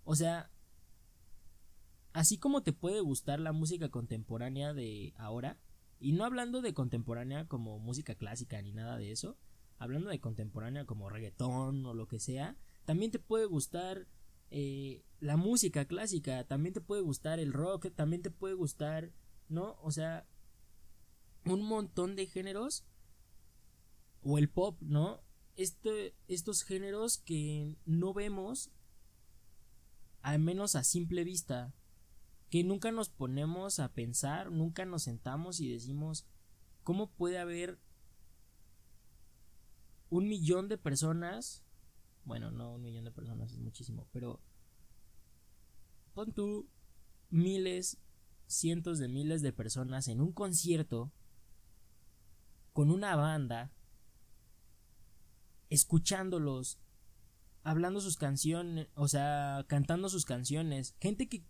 O 0.04 0.14
sea, 0.14 0.50
Así 2.16 2.38
como 2.38 2.62
te 2.62 2.72
puede 2.72 3.02
gustar 3.02 3.40
la 3.40 3.52
música 3.52 3.90
contemporánea 3.90 4.72
de 4.72 5.12
ahora, 5.18 5.60
y 6.00 6.12
no 6.12 6.24
hablando 6.24 6.62
de 6.62 6.72
contemporánea 6.72 7.46
como 7.46 7.78
música 7.78 8.14
clásica 8.14 8.62
ni 8.62 8.72
nada 8.72 8.96
de 8.96 9.12
eso, 9.12 9.36
hablando 9.76 10.08
de 10.08 10.18
contemporánea 10.18 10.86
como 10.86 11.10
reggaetón 11.10 11.84
o 11.84 11.92
lo 11.92 12.08
que 12.08 12.18
sea, 12.18 12.56
también 12.86 13.10
te 13.10 13.18
puede 13.18 13.44
gustar 13.44 14.08
eh, 14.50 15.04
la 15.20 15.36
música 15.36 15.84
clásica, 15.84 16.42
también 16.44 16.72
te 16.72 16.80
puede 16.80 17.02
gustar 17.02 17.38
el 17.38 17.52
rock, 17.52 17.94
también 17.94 18.22
te 18.22 18.30
puede 18.30 18.54
gustar, 18.54 19.12
¿no? 19.50 19.76
O 19.82 19.90
sea, 19.90 20.26
un 21.44 21.60
montón 21.60 22.16
de 22.16 22.24
géneros 22.24 22.86
o 24.22 24.38
el 24.38 24.48
pop, 24.48 24.80
¿no? 24.80 25.20
Este, 25.54 26.14
estos 26.28 26.62
géneros 26.62 27.18
que 27.18 27.76
no 27.84 28.14
vemos, 28.14 28.70
al 30.22 30.38
menos 30.38 30.76
a 30.76 30.82
simple 30.82 31.22
vista, 31.22 31.74
que 32.50 32.62
nunca 32.64 32.92
nos 32.92 33.08
ponemos 33.08 33.80
a 33.80 33.92
pensar, 33.92 34.50
nunca 34.50 34.84
nos 34.84 35.02
sentamos 35.02 35.60
y 35.60 35.70
decimos, 35.70 36.26
¿cómo 36.84 37.10
puede 37.10 37.38
haber 37.38 37.78
un 40.10 40.28
millón 40.28 40.68
de 40.68 40.78
personas? 40.78 41.64
Bueno, 42.24 42.50
no 42.50 42.74
un 42.74 42.82
millón 42.82 43.04
de 43.04 43.10
personas 43.10 43.52
es 43.52 43.58
muchísimo, 43.58 44.08
pero 44.12 44.40
pon 46.14 46.32
tú 46.32 46.68
miles, 47.30 47.98
cientos 48.46 48.98
de 48.98 49.08
miles 49.08 49.42
de 49.42 49.52
personas 49.52 50.08
en 50.08 50.20
un 50.20 50.32
concierto 50.32 51.12
con 52.72 52.90
una 52.90 53.16
banda, 53.16 53.72
escuchándolos, 55.70 56.78
hablando 57.62 58.00
sus 58.00 58.16
canciones, 58.16 58.88
o 58.94 59.08
sea, 59.08 59.64
cantando 59.66 60.08
sus 60.08 60.24
canciones, 60.24 60.94
gente 61.00 61.28
que 61.28 61.44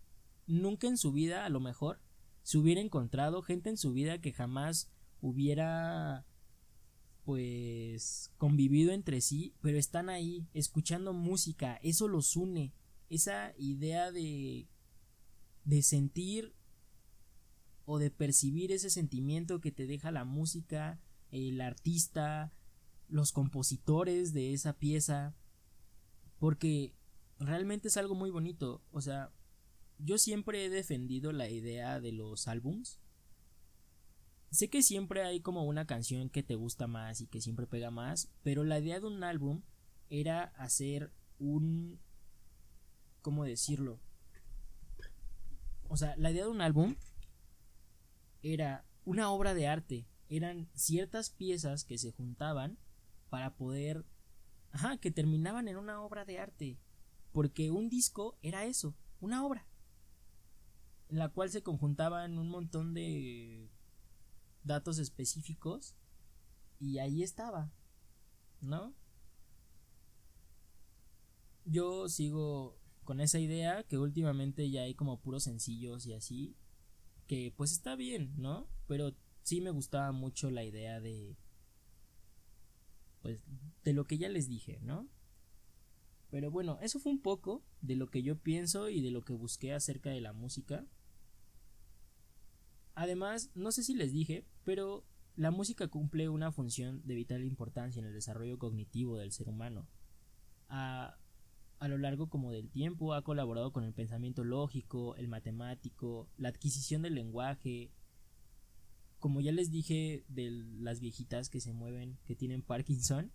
nunca 0.46 0.86
en 0.86 0.96
su 0.96 1.12
vida 1.12 1.44
a 1.44 1.48
lo 1.48 1.60
mejor 1.60 2.00
se 2.42 2.58
hubiera 2.58 2.80
encontrado 2.80 3.42
gente 3.42 3.70
en 3.70 3.76
su 3.76 3.92
vida 3.92 4.20
que 4.20 4.32
jamás 4.32 4.90
hubiera 5.20 6.24
pues 7.24 8.32
convivido 8.38 8.92
entre 8.92 9.20
sí, 9.20 9.52
pero 9.60 9.78
están 9.78 10.08
ahí 10.08 10.46
escuchando 10.54 11.12
música, 11.12 11.80
eso 11.82 12.06
los 12.06 12.36
une, 12.36 12.72
esa 13.08 13.52
idea 13.58 14.12
de 14.12 14.68
de 15.66 15.82
sentir 15.82 16.54
o 17.84 17.98
de 17.98 18.10
percibir 18.10 18.72
ese 18.72 18.88
sentimiento 18.88 19.60
que 19.60 19.72
te 19.72 19.86
deja 19.86 20.10
la 20.10 20.24
música, 20.24 21.00
el 21.30 21.60
artista, 21.60 22.52
los 23.08 23.32
compositores 23.32 24.32
de 24.32 24.52
esa 24.52 24.72
pieza, 24.72 25.34
porque 26.38 26.94
realmente 27.38 27.88
es 27.88 27.96
algo 27.96 28.14
muy 28.14 28.30
bonito, 28.30 28.82
o 28.92 29.00
sea, 29.00 29.32
yo 29.98 30.18
siempre 30.18 30.64
he 30.64 30.70
defendido 30.70 31.32
la 31.32 31.48
idea 31.48 32.00
de 32.00 32.12
los 32.12 32.48
álbums. 32.48 33.00
Sé 34.50 34.68
que 34.68 34.82
siempre 34.82 35.22
hay 35.22 35.40
como 35.40 35.64
una 35.64 35.86
canción 35.86 36.30
que 36.30 36.42
te 36.42 36.54
gusta 36.54 36.86
más 36.86 37.20
y 37.20 37.26
que 37.26 37.40
siempre 37.40 37.66
pega 37.66 37.90
más, 37.90 38.30
pero 38.42 38.64
la 38.64 38.78
idea 38.78 39.00
de 39.00 39.06
un 39.06 39.24
álbum 39.24 39.62
era 40.08 40.44
hacer 40.56 41.12
un... 41.38 41.98
¿Cómo 43.22 43.44
decirlo? 43.44 44.00
O 45.88 45.96
sea, 45.96 46.14
la 46.16 46.30
idea 46.30 46.44
de 46.44 46.50
un 46.50 46.60
álbum 46.60 46.94
era 48.42 48.84
una 49.04 49.30
obra 49.30 49.54
de 49.54 49.66
arte. 49.66 50.06
Eran 50.28 50.68
ciertas 50.74 51.30
piezas 51.30 51.84
que 51.84 51.98
se 51.98 52.12
juntaban 52.12 52.78
para 53.30 53.56
poder... 53.56 54.04
Ajá, 54.72 54.98
que 54.98 55.10
terminaban 55.10 55.68
en 55.68 55.76
una 55.76 56.02
obra 56.02 56.24
de 56.24 56.38
arte. 56.38 56.78
Porque 57.32 57.70
un 57.70 57.88
disco 57.88 58.38
era 58.42 58.64
eso, 58.64 58.94
una 59.20 59.44
obra. 59.44 59.66
En 61.08 61.18
la 61.18 61.28
cual 61.28 61.50
se 61.50 61.62
conjuntaban 61.62 62.38
un 62.38 62.48
montón 62.48 62.94
de 62.94 63.70
datos 64.64 64.98
específicos. 64.98 65.94
Y 66.78 66.98
ahí 66.98 67.22
estaba. 67.22 67.70
¿No? 68.60 68.94
Yo 71.64 72.08
sigo 72.08 72.78
con 73.04 73.20
esa 73.20 73.38
idea 73.38 73.84
que 73.84 73.98
últimamente 73.98 74.68
ya 74.70 74.82
hay 74.82 74.94
como 74.94 75.20
puros 75.20 75.44
sencillos 75.44 76.06
y 76.06 76.12
así. 76.12 76.56
Que 77.26 77.52
pues 77.56 77.72
está 77.72 77.96
bien, 77.96 78.34
¿no? 78.36 78.68
Pero 78.86 79.14
sí 79.42 79.60
me 79.60 79.70
gustaba 79.70 80.12
mucho 80.12 80.50
la 80.50 80.64
idea 80.64 81.00
de... 81.00 81.36
Pues 83.22 83.44
de 83.84 83.92
lo 83.92 84.06
que 84.06 84.18
ya 84.18 84.28
les 84.28 84.48
dije, 84.48 84.78
¿no? 84.82 85.08
Pero 86.30 86.50
bueno, 86.50 86.78
eso 86.82 86.98
fue 86.98 87.12
un 87.12 87.20
poco 87.20 87.64
de 87.80 87.96
lo 87.96 88.10
que 88.10 88.22
yo 88.22 88.36
pienso 88.38 88.88
y 88.88 89.00
de 89.00 89.10
lo 89.10 89.25
que 89.25 89.32
busqué 89.32 89.72
acerca 89.72 90.10
de 90.10 90.20
la 90.20 90.32
música. 90.32 90.84
Además, 92.96 93.50
no 93.54 93.72
sé 93.72 93.82
si 93.82 93.94
les 93.94 94.10
dije, 94.10 94.46
pero 94.64 95.04
la 95.36 95.50
música 95.50 95.86
cumple 95.86 96.30
una 96.30 96.50
función 96.50 97.02
de 97.04 97.14
vital 97.14 97.44
importancia 97.44 98.00
en 98.00 98.06
el 98.06 98.14
desarrollo 98.14 98.58
cognitivo 98.58 99.18
del 99.18 99.32
ser 99.32 99.50
humano. 99.50 99.86
A, 100.70 101.18
a 101.78 101.88
lo 101.88 101.98
largo 101.98 102.30
como 102.30 102.52
del 102.52 102.70
tiempo 102.70 103.12
ha 103.12 103.22
colaborado 103.22 103.70
con 103.70 103.84
el 103.84 103.92
pensamiento 103.92 104.44
lógico, 104.44 105.14
el 105.16 105.28
matemático, 105.28 106.26
la 106.38 106.48
adquisición 106.48 107.02
del 107.02 107.14
lenguaje. 107.16 107.92
Como 109.18 109.42
ya 109.42 109.52
les 109.52 109.70
dije 109.70 110.24
de 110.28 110.50
las 110.78 110.98
viejitas 110.98 111.50
que 111.50 111.60
se 111.60 111.74
mueven, 111.74 112.16
que 112.24 112.34
tienen 112.34 112.62
Parkinson, 112.62 113.30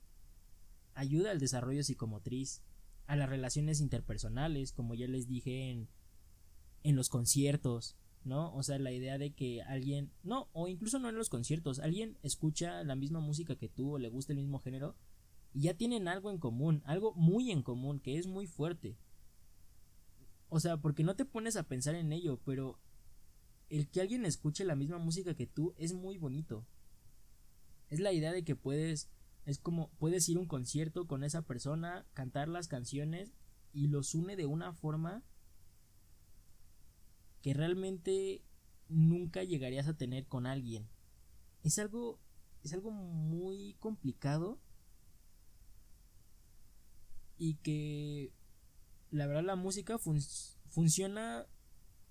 ayuda 0.96 1.30
al 1.30 1.40
desarrollo 1.40 1.84
psicomotriz, 1.84 2.64
a 3.06 3.16
las 3.16 3.30
relaciones 3.30 3.80
interpersonales, 3.80 4.72
como 4.72 4.96
ya 4.96 5.08
les 5.08 5.28
dije 5.28 5.70
en, 5.70 5.88
en 6.82 6.96
los 6.96 7.10
conciertos, 7.10 7.96
¿no? 8.24 8.54
O 8.56 8.64
sea, 8.64 8.78
la 8.80 8.92
idea 8.92 9.18
de 9.18 9.32
que 9.34 9.62
alguien, 9.64 10.12
no, 10.24 10.50
o 10.54 10.68
incluso 10.68 11.00
no 11.00 11.10
en 11.10 11.16
los 11.16 11.30
conciertos, 11.30 11.80
alguien 11.80 12.18
escucha 12.22 12.84
la 12.84 12.96
misma 12.96 13.20
música 13.20 13.56
que 13.56 13.70
tú 13.70 13.96
o 13.96 13.98
le 13.98 14.10
gusta 14.10 14.34
el 14.34 14.40
mismo 14.40 14.60
género 14.60 14.96
y 15.54 15.64
ya 15.64 15.74
tienen 15.74 16.08
algo 16.08 16.32
en 16.32 16.38
común, 16.38 16.82
algo 16.86 17.14
muy 17.14 17.52
en 17.52 17.64
común, 17.64 18.00
que 18.00 18.18
es 18.18 18.28
muy 18.28 18.48
fuerte. 18.48 18.98
O 20.50 20.60
sea, 20.60 20.78
porque 20.78 21.04
no 21.04 21.16
te 21.16 21.26
pones 21.26 21.56
a 21.56 21.64
pensar 21.64 21.96
en 21.96 22.12
ello, 22.12 22.40
pero 22.46 22.80
el 23.70 23.90
que 23.90 24.02
alguien 24.02 24.26
escuche 24.26 24.66
la 24.66 24.76
misma 24.76 24.98
música 24.98 25.34
que 25.34 25.48
tú 25.48 25.74
es 25.78 25.94
muy 25.94 26.18
bonito. 26.18 26.66
Es 27.90 28.00
la 28.00 28.14
idea 28.14 28.32
de 28.32 28.44
que 28.44 28.56
puedes, 28.56 29.10
es 29.46 29.60
como 29.60 29.90
puedes 29.98 30.28
ir 30.30 30.38
a 30.38 30.42
un 30.42 30.48
concierto 30.48 31.08
con 31.08 31.24
esa 31.24 31.42
persona, 31.42 32.06
cantar 32.14 32.48
las 32.48 32.68
canciones 32.68 33.34
y 33.74 33.88
los 33.88 34.14
une 34.14 34.36
de 34.36 34.46
una 34.46 34.74
forma 34.74 35.24
que 37.42 37.54
realmente 37.54 38.42
nunca 38.90 39.44
llegarías 39.44 39.88
a 39.88 39.96
tener 39.96 40.26
con 40.28 40.46
alguien. 40.46 40.88
Es 41.64 41.80
algo 41.80 42.20
es 42.64 42.74
algo 42.74 42.92
muy 42.92 43.76
complicado. 43.80 44.60
Y 47.38 47.56
que 47.56 48.32
la 49.10 49.26
verdad 49.26 49.44
la 49.44 49.56
música 49.56 49.98
funciona 49.98 51.48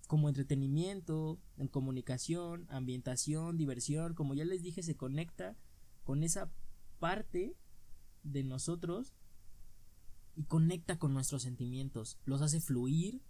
como 0.09 0.28
entretenimiento, 0.28 1.38
en 1.57 1.68
comunicación, 1.68 2.66
ambientación, 2.68 3.57
diversión, 3.57 4.14
como 4.14 4.35
ya 4.35 4.44
les 4.44 4.61
dije, 4.61 4.83
se 4.83 4.96
conecta 4.96 5.57
con 6.02 6.24
esa 6.24 6.50
parte 6.98 7.54
de 8.24 8.42
nosotros 8.42 9.14
y 10.35 10.44
conecta 10.44 10.98
con 10.98 11.14
nuestros 11.14 11.44
sentimientos, 11.44 12.18
los 12.24 12.42
hace 12.42 12.61
fluir 12.61 13.22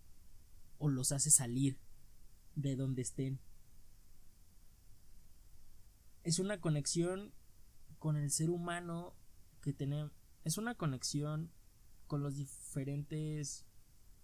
o 0.79 0.88
los 0.88 1.12
hace 1.12 1.31
salir 1.31 1.77
de 2.54 2.76
donde 2.76 3.02
estén. 3.02 3.40
Es 6.22 6.38
una 6.38 6.60
conexión 6.60 7.32
con 7.98 8.16
el 8.16 8.30
ser 8.30 8.50
humano 8.50 9.14
que 9.62 9.72
tenemos, 9.72 10.12
es 10.44 10.58
una 10.58 10.74
conexión 10.74 11.50
con 12.06 12.22
los 12.22 12.36
diferentes... 12.36 13.66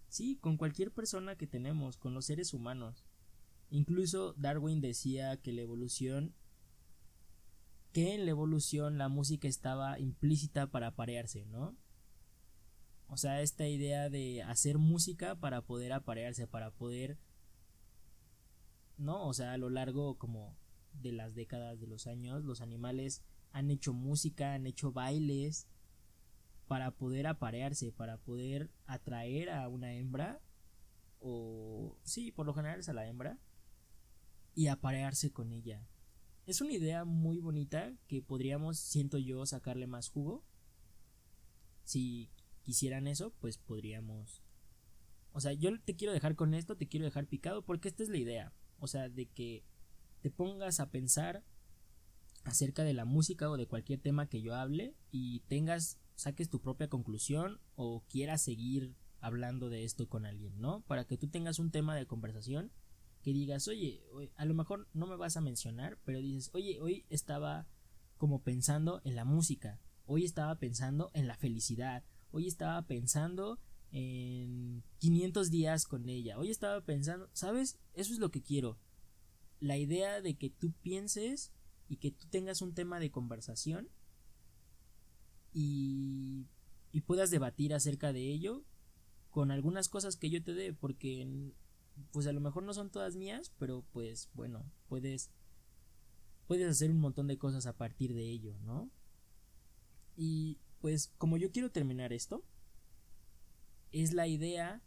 Sí, 0.09 0.37
con 0.37 0.55
cualquier 0.55 0.91
persona 0.91 1.35
que 1.35 1.47
tenemos, 1.47 1.97
con 1.97 2.13
los 2.13 2.25
seres 2.25 2.53
humanos. 2.53 3.03
Incluso 3.69 4.33
Darwin 4.37 4.79
decía 4.79 5.35
que 5.35 5.51
la 5.51 5.61
evolución 5.61 6.33
que 7.91 8.13
en 8.13 8.25
la 8.25 8.31
evolución 8.31 8.97
la 8.97 9.09
música 9.09 9.47
estaba 9.47 9.99
implícita 9.99 10.67
para 10.67 10.87
aparearse, 10.87 11.45
¿no? 11.45 11.75
O 13.07 13.17
sea, 13.17 13.41
esta 13.41 13.67
idea 13.67 14.09
de 14.09 14.43
hacer 14.43 14.77
música 14.77 15.35
para 15.35 15.61
poder 15.61 15.93
aparearse, 15.93 16.45
para 16.45 16.71
poder 16.71 17.17
¿no? 18.97 19.27
O 19.27 19.33
sea, 19.33 19.53
a 19.53 19.57
lo 19.57 19.69
largo 19.69 20.17
como 20.17 20.57
de 20.93 21.11
las 21.11 21.35
décadas 21.35 21.79
de 21.79 21.87
los 21.87 22.07
años, 22.07 22.43
los 22.43 22.61
animales 22.61 23.23
han 23.51 23.71
hecho 23.71 23.93
música, 23.93 24.53
han 24.53 24.67
hecho 24.67 24.91
bailes, 24.91 25.67
para 26.67 26.91
poder 26.91 27.27
aparearse, 27.27 27.91
para 27.91 28.17
poder 28.17 28.69
atraer 28.85 29.49
a 29.49 29.67
una 29.69 29.93
hembra, 29.93 30.41
o 31.19 31.97
sí, 32.03 32.31
por 32.31 32.45
lo 32.45 32.53
general 32.53 32.79
es 32.79 32.89
a 32.89 32.93
la 32.93 33.07
hembra, 33.07 33.39
y 34.53 34.67
aparearse 34.67 35.31
con 35.31 35.53
ella. 35.53 35.87
Es 36.45 36.61
una 36.61 36.73
idea 36.73 37.05
muy 37.05 37.39
bonita 37.39 37.93
que 38.07 38.21
podríamos, 38.21 38.79
siento 38.79 39.17
yo, 39.17 39.45
sacarle 39.45 39.87
más 39.87 40.09
jugo. 40.09 40.43
Si 41.83 42.29
quisieran 42.63 43.07
eso, 43.07 43.33
pues 43.39 43.57
podríamos... 43.57 44.41
O 45.33 45.39
sea, 45.39 45.53
yo 45.53 45.69
te 45.81 45.95
quiero 45.95 46.13
dejar 46.13 46.35
con 46.35 46.53
esto, 46.53 46.75
te 46.75 46.87
quiero 46.87 47.05
dejar 47.05 47.27
picado, 47.27 47.63
porque 47.63 47.89
esta 47.89 48.01
es 48.01 48.09
la 48.09 48.17
idea. 48.17 48.53
O 48.79 48.87
sea, 48.87 49.09
de 49.09 49.27
que 49.27 49.63
te 50.21 50.29
pongas 50.29 50.79
a 50.79 50.89
pensar 50.89 51.43
acerca 52.43 52.83
de 52.83 52.93
la 52.93 53.05
música 53.05 53.49
o 53.49 53.57
de 53.57 53.67
cualquier 53.67 53.99
tema 53.99 54.27
que 54.27 54.41
yo 54.41 54.55
hable 54.55 54.95
y 55.11 55.41
tengas 55.41 55.99
saques 56.15 56.49
tu 56.49 56.59
propia 56.59 56.89
conclusión 56.89 57.59
o 57.75 58.03
quieras 58.09 58.41
seguir 58.41 58.95
hablando 59.21 59.69
de 59.69 59.83
esto 59.83 60.09
con 60.09 60.25
alguien, 60.25 60.59
¿no? 60.59 60.81
Para 60.81 61.05
que 61.05 61.17
tú 61.17 61.27
tengas 61.27 61.59
un 61.59 61.71
tema 61.71 61.95
de 61.95 62.07
conversación 62.07 62.71
que 63.23 63.33
digas, 63.33 63.67
oye, 63.67 64.01
a 64.35 64.45
lo 64.45 64.53
mejor 64.53 64.87
no 64.93 65.05
me 65.05 65.15
vas 65.15 65.37
a 65.37 65.41
mencionar, 65.41 65.99
pero 66.05 66.21
dices, 66.21 66.49
oye, 66.53 66.79
hoy 66.81 67.05
estaba 67.09 67.67
como 68.17 68.41
pensando 68.41 69.01
en 69.03 69.15
la 69.15 69.25
música, 69.25 69.79
hoy 70.05 70.23
estaba 70.23 70.55
pensando 70.55 71.11
en 71.13 71.27
la 71.27 71.35
felicidad, 71.35 72.03
hoy 72.31 72.47
estaba 72.47 72.81
pensando 72.83 73.59
en 73.91 74.83
500 74.99 75.49
días 75.49 75.85
con 75.85 76.09
ella, 76.09 76.37
hoy 76.37 76.49
estaba 76.49 76.81
pensando, 76.81 77.29
¿sabes? 77.33 77.79
Eso 77.93 78.13
es 78.13 78.19
lo 78.19 78.31
que 78.31 78.41
quiero. 78.41 78.77
La 79.59 79.77
idea 79.77 80.21
de 80.21 80.35
que 80.35 80.49
tú 80.49 80.71
pienses 80.81 81.51
y 81.89 81.97
que 81.97 82.11
tú 82.11 82.27
tengas 82.29 82.61
un 82.61 82.73
tema 82.73 82.99
de 82.99 83.11
conversación 83.11 83.89
y, 85.53 86.47
y 86.91 87.01
puedas 87.01 87.31
debatir 87.31 87.73
acerca 87.73 88.13
de 88.13 88.31
ello 88.31 88.63
con 89.31 89.51
algunas 89.51 89.89
cosas 89.89 90.17
que 90.17 90.29
yo 90.29 90.43
te 90.43 90.53
dé, 90.53 90.73
porque 90.73 91.53
pues 92.11 92.27
a 92.27 92.33
lo 92.33 92.41
mejor 92.41 92.63
no 92.63 92.73
son 92.73 92.89
todas 92.89 93.15
mías, 93.15 93.51
pero 93.57 93.83
pues 93.91 94.29
bueno, 94.33 94.65
puedes 94.87 95.31
puedes 96.47 96.67
hacer 96.69 96.91
un 96.91 96.99
montón 96.99 97.27
de 97.27 97.37
cosas 97.37 97.65
a 97.67 97.75
partir 97.75 98.13
de 98.13 98.29
ello, 98.29 98.57
¿no? 98.63 98.89
Y 100.15 100.57
pues 100.79 101.13
como 101.17 101.37
yo 101.37 101.51
quiero 101.51 101.69
terminar 101.71 102.13
esto, 102.13 102.43
es 103.91 104.13
la 104.13 104.27
idea 104.27 104.81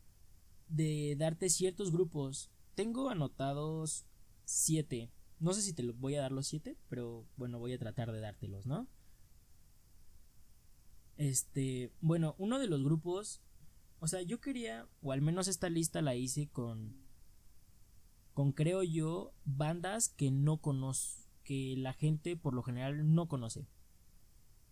de 0.69 1.17
darte 1.19 1.51
ciertos 1.51 1.93
grupos. 1.93 2.51
Tengo 2.75 3.11
anotados 3.11 4.07
siete. 4.45 5.11
No 5.39 5.53
sé 5.53 5.63
si 5.63 5.73
te 5.73 5.83
voy 5.93 6.15
a 6.17 6.21
dar 6.21 6.33
los 6.33 6.47
siete, 6.47 6.77
pero 6.89 7.27
bueno, 7.37 7.59
voy 7.59 7.73
a 7.73 7.79
tratar 7.79 8.13
de 8.13 8.21
dártelos, 8.21 8.67
¿no? 8.67 8.87
Este, 11.17 11.93
bueno, 12.01 12.35
uno 12.39 12.59
de 12.59 12.67
los 12.67 12.83
grupos, 12.83 13.43
o 13.99 14.07
sea, 14.07 14.23
yo 14.23 14.41
quería, 14.41 14.89
o 15.03 15.13
al 15.13 15.21
menos 15.21 15.49
esta 15.49 15.69
lista 15.69 16.01
la 16.01 16.15
hice 16.15 16.49
con, 16.49 16.97
con 18.33 18.53
creo 18.53 18.83
yo, 18.83 19.35
bandas 19.45 20.09
que 20.09 20.31
no 20.31 20.59
conozco, 20.59 21.23
que 21.45 21.75
la 21.77 21.93
gente 21.93 22.37
por 22.37 22.55
lo 22.55 22.63
general 22.63 23.15
no 23.15 23.29
conoce. 23.29 23.67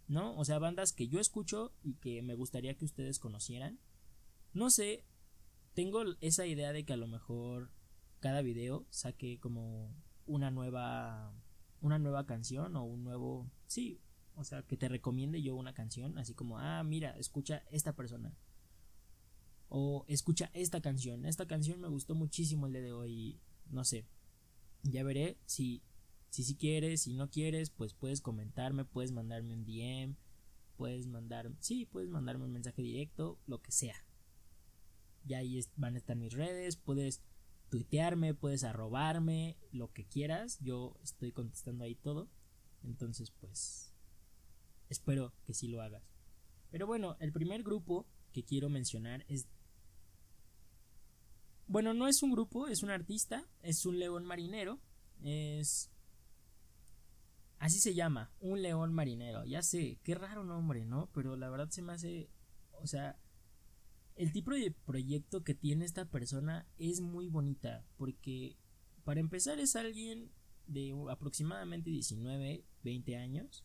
¿No? 0.07 0.35
O 0.37 0.45
sea, 0.47 0.59
bandas 0.59 0.95
que 0.95 1.09
yo 1.09 1.21
escucho 1.21 1.75
y 1.83 1.97
que 1.97 2.23
me 2.23 2.35
gustaría 2.35 2.75
que 2.75 2.87
ustedes 2.87 3.19
conocieran. 3.19 3.79
No 4.53 4.71
sé, 4.71 5.05
tengo 5.75 6.03
esa 6.21 6.47
idea 6.47 6.73
de 6.73 6.85
que 6.85 6.93
a 6.93 6.97
lo 6.97 7.07
mejor 7.07 7.71
cada 8.21 8.43
video 8.43 8.87
saque 8.91 9.39
como 9.39 9.95
una 10.27 10.51
nueva 10.51 11.33
una 11.81 11.99
nueva 11.99 12.27
canción 12.27 12.75
o 12.77 12.85
un 12.85 13.05
nuevo 13.05 13.49
sí 13.67 14.01
O 14.35 14.45
sea, 14.45 14.63
que 14.63 14.77
te 14.77 14.89
recomiende 14.89 15.43
yo 15.43 15.57
una 15.57 15.75
canción, 15.75 16.19
así 16.19 16.35
como, 16.35 16.59
ah, 16.59 16.83
mira, 16.85 17.11
escucha 17.19 17.65
esta 17.71 17.95
persona. 17.95 18.37
O 19.69 20.05
escucha 20.09 20.51
esta 20.55 20.81
canción. 20.81 21.27
Esta 21.27 21.47
canción 21.47 21.81
me 21.81 21.89
gustó 21.89 22.15
muchísimo 22.15 22.67
el 22.67 22.73
día 22.73 22.83
de 22.83 22.93
hoy. 22.93 23.41
No 23.71 23.85
sé. 23.85 24.07
Ya 24.85 25.03
veré 25.03 25.39
si 25.45 25.83
si 26.31 26.45
si 26.45 26.57
quieres, 26.57 27.03
si 27.03 27.15
no 27.15 27.31
quieres, 27.31 27.71
pues 27.71 27.95
puedes 27.95 28.21
comentarme, 28.21 28.85
puedes 28.85 29.13
mandarme 29.13 29.55
un 29.55 29.65
DM, 29.65 30.17
puedes 30.77 31.07
mandar, 31.07 31.51
sí, 31.61 31.87
puedes 31.87 32.09
mandarme 32.09 32.45
un 32.45 32.53
mensaje 32.53 32.83
directo, 32.83 33.39
lo 33.47 33.61
que 33.61 33.73
sea. 33.73 33.97
Ya 35.29 35.39
ahí 35.39 35.61
van 35.77 35.95
a 35.95 35.99
estar 35.99 36.17
mis 36.17 36.33
redes, 36.33 36.77
puedes 36.77 37.23
tuitearme, 37.69 38.35
puedes 38.35 38.65
arrobarme, 38.65 39.57
lo 39.71 39.93
que 39.93 40.05
quieras, 40.05 40.59
yo 40.61 40.97
estoy 41.03 41.33
contestando 41.33 41.85
ahí 41.85 41.95
todo. 41.95 42.29
Entonces, 42.83 43.31
pues 43.31 43.93
espero 44.89 45.33
que 45.45 45.55
sí 45.55 45.69
lo 45.69 45.83
hagas. 45.83 46.03
Pero 46.71 46.87
bueno, 46.87 47.17
el 47.21 47.33
primer 47.33 47.63
grupo 47.63 48.07
que 48.33 48.45
quiero 48.45 48.69
mencionar 48.69 49.25
es 49.29 49.47
bueno, 51.67 51.93
no 51.93 52.09
es 52.09 52.23
un 52.23 52.33
grupo, 52.33 52.67
es 52.67 52.83
un 52.83 52.89
artista, 52.89 53.47
es 53.63 53.85
un 53.85 53.99
león 53.99 54.25
marinero, 54.25 54.81
es 55.23 55.91
Así 57.59 57.81
se 57.81 57.95
llama, 57.95 58.31
un 58.41 58.63
león 58.63 58.95
marinero. 58.95 59.45
Ya 59.45 59.63
sé, 59.63 59.99
qué 60.05 60.15
raro 60.15 60.45
nombre, 60.45 60.85
¿no? 60.85 61.11
Pero 61.13 61.37
la 61.37 61.51
verdad 61.51 61.69
se 61.71 61.83
me 61.83 61.93
hace, 61.93 62.31
o 62.81 62.87
sea, 62.87 63.19
el 64.19 64.33
tipo 64.33 64.51
de 64.51 64.71
proyecto 64.71 65.45
que 65.45 65.55
tiene 65.55 65.85
esta 65.85 66.05
persona 66.05 66.67
es 66.79 67.01
muy 67.01 67.29
bonita, 67.29 67.85
porque 67.97 68.57
para 69.05 69.21
empezar 69.21 69.59
es 69.61 69.77
alguien 69.77 70.31
de 70.67 70.95
aproximadamente 71.11 71.91
19, 71.91 72.65
20 72.83 73.17
años, 73.17 73.65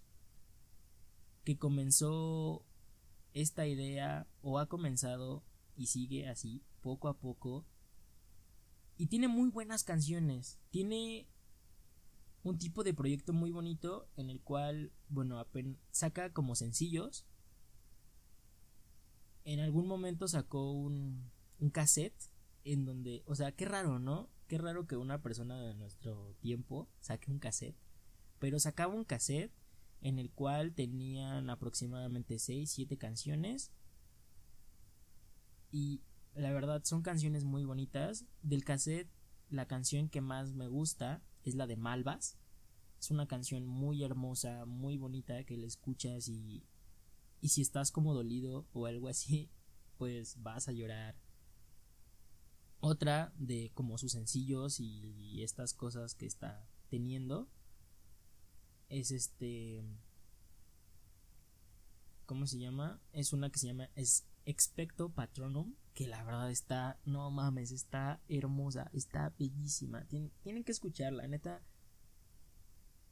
que 1.43 1.57
comenzó 1.57 2.65
esta 3.33 3.67
idea 3.67 4.27
o 4.41 4.59
ha 4.59 4.69
comenzado 4.69 5.43
y 5.75 5.87
sigue 5.87 6.29
así 6.29 6.63
poco 6.81 7.07
a 7.07 7.17
poco 7.17 7.65
y 8.97 9.07
tiene 9.07 9.27
muy 9.27 9.49
buenas 9.49 9.83
canciones, 9.83 10.59
tiene 10.69 11.27
un 12.43 12.57
tipo 12.57 12.83
de 12.83 12.93
proyecto 12.93 13.33
muy 13.33 13.51
bonito 13.51 14.07
en 14.17 14.29
el 14.29 14.39
cual, 14.41 14.91
bueno, 15.09 15.43
saca 15.91 16.31
como 16.31 16.55
sencillos. 16.55 17.25
En 19.45 19.59
algún 19.59 19.87
momento 19.87 20.27
sacó 20.27 20.71
un, 20.71 21.31
un 21.59 21.69
cassette 21.69 22.29
en 22.63 22.85
donde, 22.85 23.23
o 23.25 23.35
sea, 23.35 23.51
qué 23.51 23.65
raro, 23.65 23.99
¿no? 23.99 24.29
Qué 24.47 24.57
raro 24.57 24.87
que 24.87 24.95
una 24.95 25.21
persona 25.21 25.61
de 25.61 25.73
nuestro 25.73 26.35
tiempo 26.39 26.87
saque 26.99 27.31
un 27.31 27.39
cassette. 27.39 27.75
Pero 28.39 28.59
sacaba 28.59 28.93
un 28.93 29.05
cassette 29.05 29.51
en 30.01 30.19
el 30.19 30.29
cual 30.31 30.73
tenían 30.73 31.49
aproximadamente 31.49 32.39
6, 32.39 32.69
7 32.69 32.97
canciones. 32.97 33.71
Y 35.71 36.01
la 36.35 36.51
verdad 36.51 36.83
son 36.83 37.01
canciones 37.01 37.45
muy 37.45 37.63
bonitas. 37.63 38.25
Del 38.41 38.63
cassette, 38.63 39.09
la 39.49 39.67
canción 39.67 40.09
que 40.09 40.21
más 40.21 40.53
me 40.53 40.67
gusta 40.67 41.21
es 41.43 41.55
la 41.55 41.67
de 41.67 41.77
Malvas. 41.77 42.37
Es 42.99 43.11
una 43.11 43.27
canción 43.27 43.65
muy 43.65 44.03
hermosa, 44.03 44.65
muy 44.65 44.97
bonita 44.97 45.43
que 45.43 45.57
la 45.57 45.65
escuchas 45.65 46.27
y, 46.27 46.63
y 47.43 47.49
si 47.49 47.61
estás 47.61 47.91
como 47.91 48.13
dolido 48.13 48.65
o 48.71 48.85
algo 48.85 49.09
así, 49.09 49.51
pues 49.97 50.41
vas 50.41 50.69
a 50.69 50.71
llorar. 50.71 51.19
Otra 52.79 53.33
de 53.37 53.69
como 53.73 53.97
sus 53.97 54.13
sencillos 54.13 54.79
y 54.79 55.43
estas 55.43 55.73
cosas 55.73 56.15
que 56.15 56.25
está 56.25 56.65
teniendo 56.89 57.49
es 58.87 59.11
este 59.11 59.83
¿cómo 62.25 62.47
se 62.47 62.59
llama? 62.59 63.01
Es 63.11 63.33
una 63.33 63.49
que 63.49 63.59
se 63.59 63.67
llama 63.67 63.89
es 63.95 64.25
Expecto 64.45 65.09
Patronum, 65.09 65.75
que 65.93 66.07
la 66.07 66.23
verdad 66.23 66.49
está, 66.49 66.97
no 67.03 67.29
mames, 67.29 67.71
está 67.71 68.21
hermosa, 68.29 68.89
está 68.93 69.33
bellísima. 69.37 70.05
tienen 70.05 70.63
que 70.63 70.71
escucharla, 70.71 71.27
neta. 71.27 71.61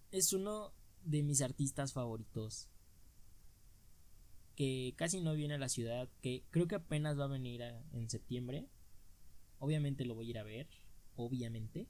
Es 0.09 0.31
uno 0.31 0.71
de 1.03 1.21
mis 1.21 1.41
artistas 1.41 1.91
favoritos. 1.91 2.69
Que 4.61 4.93
casi 4.95 5.21
no 5.21 5.33
viene 5.33 5.55
a 5.55 5.57
la 5.57 5.69
ciudad, 5.69 6.07
que 6.21 6.43
creo 6.51 6.67
que 6.67 6.75
apenas 6.75 7.17
va 7.17 7.23
a 7.23 7.29
venir 7.29 7.63
en 7.63 8.07
septiembre. 8.11 8.67
Obviamente 9.57 10.05
lo 10.05 10.13
voy 10.13 10.27
a 10.27 10.29
ir 10.29 10.37
a 10.37 10.43
ver, 10.43 10.67
obviamente. 11.15 11.87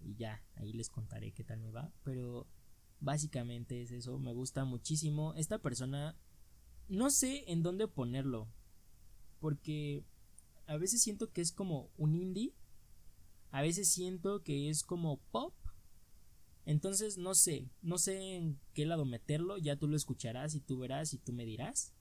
Y 0.00 0.14
ya, 0.14 0.42
ahí 0.54 0.72
les 0.72 0.88
contaré 0.88 1.32
qué 1.32 1.44
tal 1.44 1.60
me 1.60 1.70
va. 1.70 1.92
Pero 2.04 2.46
básicamente 3.00 3.82
es 3.82 3.90
eso, 3.90 4.18
me 4.18 4.32
gusta 4.32 4.64
muchísimo. 4.64 5.34
Esta 5.34 5.58
persona, 5.58 6.16
no 6.88 7.10
sé 7.10 7.44
en 7.52 7.62
dónde 7.62 7.86
ponerlo. 7.86 8.48
Porque 9.38 10.02
a 10.66 10.78
veces 10.78 11.02
siento 11.02 11.30
que 11.34 11.42
es 11.42 11.52
como 11.52 11.90
un 11.98 12.14
indie. 12.14 12.54
A 13.50 13.60
veces 13.60 13.90
siento 13.90 14.42
que 14.42 14.70
es 14.70 14.84
como 14.84 15.18
pop. 15.32 15.52
Entonces 16.64 17.18
no 17.18 17.34
sé, 17.34 17.68
no 17.82 17.98
sé 17.98 18.36
en 18.36 18.58
qué 18.72 18.86
lado 18.86 19.04
meterlo, 19.04 19.58
ya 19.58 19.76
tú 19.76 19.86
lo 19.86 19.96
escucharás 19.96 20.54
y 20.54 20.60
tú 20.60 20.78
verás 20.78 21.12
y 21.12 21.18
tú 21.18 21.34
me 21.34 21.44
dirás. 21.44 21.92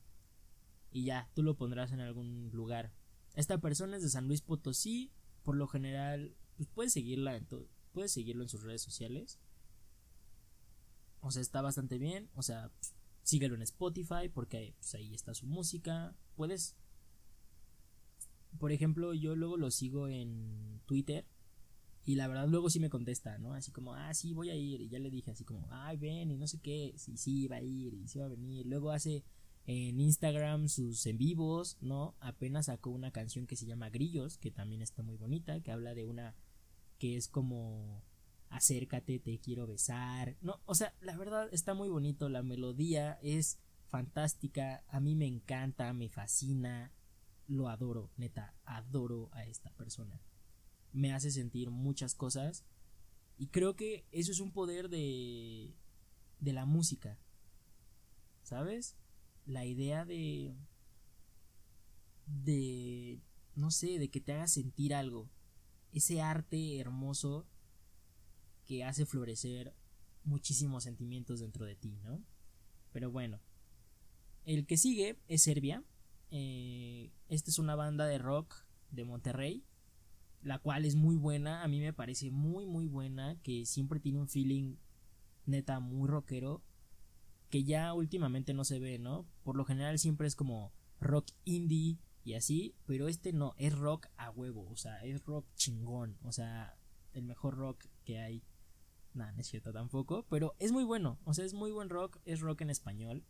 Y 0.96 1.04
ya, 1.04 1.30
tú 1.34 1.44
lo 1.44 1.58
pondrás 1.58 1.92
en 1.92 2.00
algún 2.00 2.52
lugar. 2.54 2.94
Esta 3.34 3.58
persona 3.58 3.98
es 3.98 4.04
de 4.04 4.08
San 4.08 4.30
Luis 4.30 4.42
Potosí, 4.42 5.12
por 5.44 5.58
lo 5.58 5.68
general, 5.68 6.38
pues 6.56 6.70
puedes 6.74 6.94
seguirla 6.94 7.36
en 7.36 7.46
puedes 7.92 8.14
seguirlo 8.14 8.44
en 8.44 8.48
sus 8.48 8.64
redes 8.64 8.82
sociales. 8.82 9.38
O 11.20 11.32
sea, 11.32 11.42
está 11.42 11.62
bastante 11.62 11.98
bien, 11.98 12.30
o 12.34 12.42
sea, 12.42 12.72
síguelo 13.24 13.56
en 13.56 13.64
Spotify 13.64 14.30
porque 14.34 14.74
pues, 14.78 14.96
ahí 14.96 15.14
está 15.14 15.34
su 15.34 15.48
música. 15.48 16.16
Puedes 16.38 16.78
por 18.58 18.72
ejemplo, 18.72 19.14
yo 19.14 19.36
luego 19.36 19.58
lo 19.58 19.72
sigo 19.72 20.08
en 20.08 20.80
Twitter 20.86 21.26
y 22.06 22.16
la 22.16 22.30
verdad 22.30 22.48
luego 22.48 22.70
sí 22.70 22.80
me 22.80 22.90
contesta, 22.90 23.38
¿no? 23.38 23.54
Así 23.54 23.74
como, 23.74 23.96
ah, 23.96 24.14
sí, 24.14 24.34
voy 24.34 24.50
a 24.50 24.56
ir. 24.56 24.80
Y 24.80 24.88
ya 24.88 25.00
le 25.00 25.12
dije 25.12 25.32
así 25.32 25.44
como, 25.44 25.68
ay, 25.72 25.98
ven 25.98 26.32
y 26.32 26.38
no 26.38 26.48
sé 26.48 26.60
qué. 26.60 26.94
Sí, 26.96 27.18
sí, 27.18 27.50
va 27.50 27.58
a 27.58 27.62
ir 27.62 27.94
y 27.94 28.08
sí 28.08 28.18
va 28.18 28.28
a 28.28 28.30
venir. 28.30 28.66
Luego 28.66 28.92
hace 28.92 29.26
en 29.66 30.00
Instagram 30.00 30.70
sus 30.70 31.06
en 31.06 31.18
vivos, 31.18 31.78
¿no? 31.82 32.16
Apenas 32.20 32.68
sacó 32.68 32.92
una 32.92 33.12
canción 33.12 33.48
que 33.48 33.56
se 33.56 33.66
llama 33.66 33.90
Grillos, 33.90 34.38
que 34.38 34.52
también 34.52 34.82
está 34.82 35.02
muy 35.02 35.18
bonita, 35.18 35.60
que 35.62 35.72
habla 35.72 35.94
de 35.94 36.06
una 36.06 36.36
que 37.00 37.18
es 37.18 37.28
como 37.28 38.04
acércate, 38.50 39.20
te 39.20 39.40
quiero 39.40 39.68
besar. 39.68 40.38
No, 40.42 40.62
o 40.66 40.76
sea, 40.76 40.94
la 41.02 41.18
verdad 41.18 41.50
está 41.52 41.74
muy 41.74 41.90
bonito, 41.90 42.30
la 42.30 42.44
melodía 42.44 43.20
es 43.22 43.60
fantástica, 43.88 44.84
a 44.88 45.00
mí 45.00 45.16
me 45.16 45.28
encanta, 45.28 45.92
me 45.94 46.10
fascina, 46.10 46.94
lo 47.48 47.70
adoro, 47.70 48.12
neta, 48.18 48.56
adoro 48.66 49.30
a 49.34 49.46
esta 49.46 49.72
persona. 49.72 50.22
Me 50.94 51.12
hace 51.12 51.32
sentir 51.32 51.72
muchas 51.72 52.16
cosas 52.16 52.66
y 53.38 53.48
creo 53.48 53.76
que 53.76 54.06
eso 54.12 54.32
es 54.32 54.40
un 54.40 54.52
poder 54.52 54.90
de 54.90 55.76
de 56.40 56.54
la 56.54 56.66
música. 56.66 57.18
¿Sabes? 58.44 58.96
La 59.46 59.66
idea 59.66 60.06
de 60.06 60.56
de 62.28 63.20
no 63.56 63.72
sé, 63.72 64.00
de 64.00 64.10
que 64.10 64.22
te 64.22 64.34
haga 64.34 64.48
sentir 64.48 64.94
algo. 64.94 65.30
Ese 65.92 66.22
arte 66.22 66.80
hermoso 66.80 67.48
que 68.66 68.84
hace 68.84 69.06
florecer 69.06 69.74
muchísimos 70.24 70.84
sentimientos 70.84 71.40
dentro 71.40 71.66
de 71.66 71.76
ti, 71.76 71.98
¿no? 72.04 72.22
Pero 72.92 73.12
bueno, 73.12 73.40
el 74.46 74.66
que 74.66 74.78
sigue 74.78 75.18
es 75.28 75.44
Serbia. 75.44 75.84
Eh, 76.32 77.12
esta 77.30 77.50
es 77.50 77.60
una 77.60 77.76
banda 77.76 78.06
de 78.06 78.18
rock 78.18 78.66
de 78.92 79.06
Monterrey, 79.06 79.64
la 80.42 80.60
cual 80.60 80.86
es 80.86 80.96
muy 80.96 81.16
buena, 81.16 81.64
a 81.64 81.68
mí 81.68 81.80
me 81.80 81.94
parece 81.94 82.32
muy 82.32 82.66
muy 82.66 82.88
buena, 82.88 83.40
que 83.42 83.66
siempre 83.66 84.00
tiene 84.00 84.20
un 84.20 84.28
feeling 84.28 84.76
neta 85.46 85.80
muy 85.80 86.10
rockero, 86.10 86.62
que 87.56 87.64
ya 87.64 87.94
últimamente 87.94 88.54
no 88.54 88.66
se 88.66 88.80
ve, 88.80 89.00
¿no? 89.00 89.26
Por 89.46 89.56
lo 89.56 89.64
general 89.64 89.98
siempre 89.98 90.28
es 90.28 90.36
como 90.36 90.74
rock 91.00 91.32
indie 91.46 91.98
y 92.26 92.34
así, 92.34 92.76
pero 92.86 93.08
este 93.08 93.32
no, 93.32 93.54
es 93.58 93.72
rock 93.72 94.08
a 94.18 94.30
huevo, 94.30 94.68
o 94.70 94.76
sea, 94.76 95.02
es 95.06 95.24
rock 95.24 95.48
chingón, 95.56 96.18
o 96.24 96.34
sea, 96.34 96.78
el 97.14 97.24
mejor 97.24 97.56
rock 97.56 97.86
que 98.04 98.20
hay. 98.20 98.44
Nada, 99.14 99.32
no 99.32 99.40
es 99.40 99.48
cierto 99.48 99.72
tampoco, 99.72 100.26
pero 100.30 100.54
es 100.60 100.74
muy 100.74 100.84
bueno, 100.84 101.18
o 101.24 101.34
sea, 101.34 101.46
es 101.46 101.54
muy 101.54 101.72
buen 101.72 101.88
rock, 101.88 102.20
es 102.26 102.42
rock 102.42 102.60
en 102.60 102.72
español. 102.72 103.24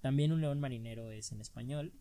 También 0.00 0.32
un 0.32 0.40
león 0.40 0.58
marinero 0.58 1.12
es 1.12 1.30
en 1.30 1.40
español. 1.40 1.94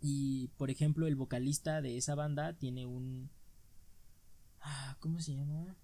Y 0.00 0.52
por 0.56 0.70
ejemplo, 0.70 1.08
el 1.08 1.16
vocalista 1.16 1.82
de 1.82 1.96
esa 1.96 2.14
banda 2.14 2.52
tiene 2.52 2.86
un. 2.86 3.28
Ah, 4.60 4.96
¿Cómo 5.00 5.18
se 5.18 5.34
llama? 5.34 5.74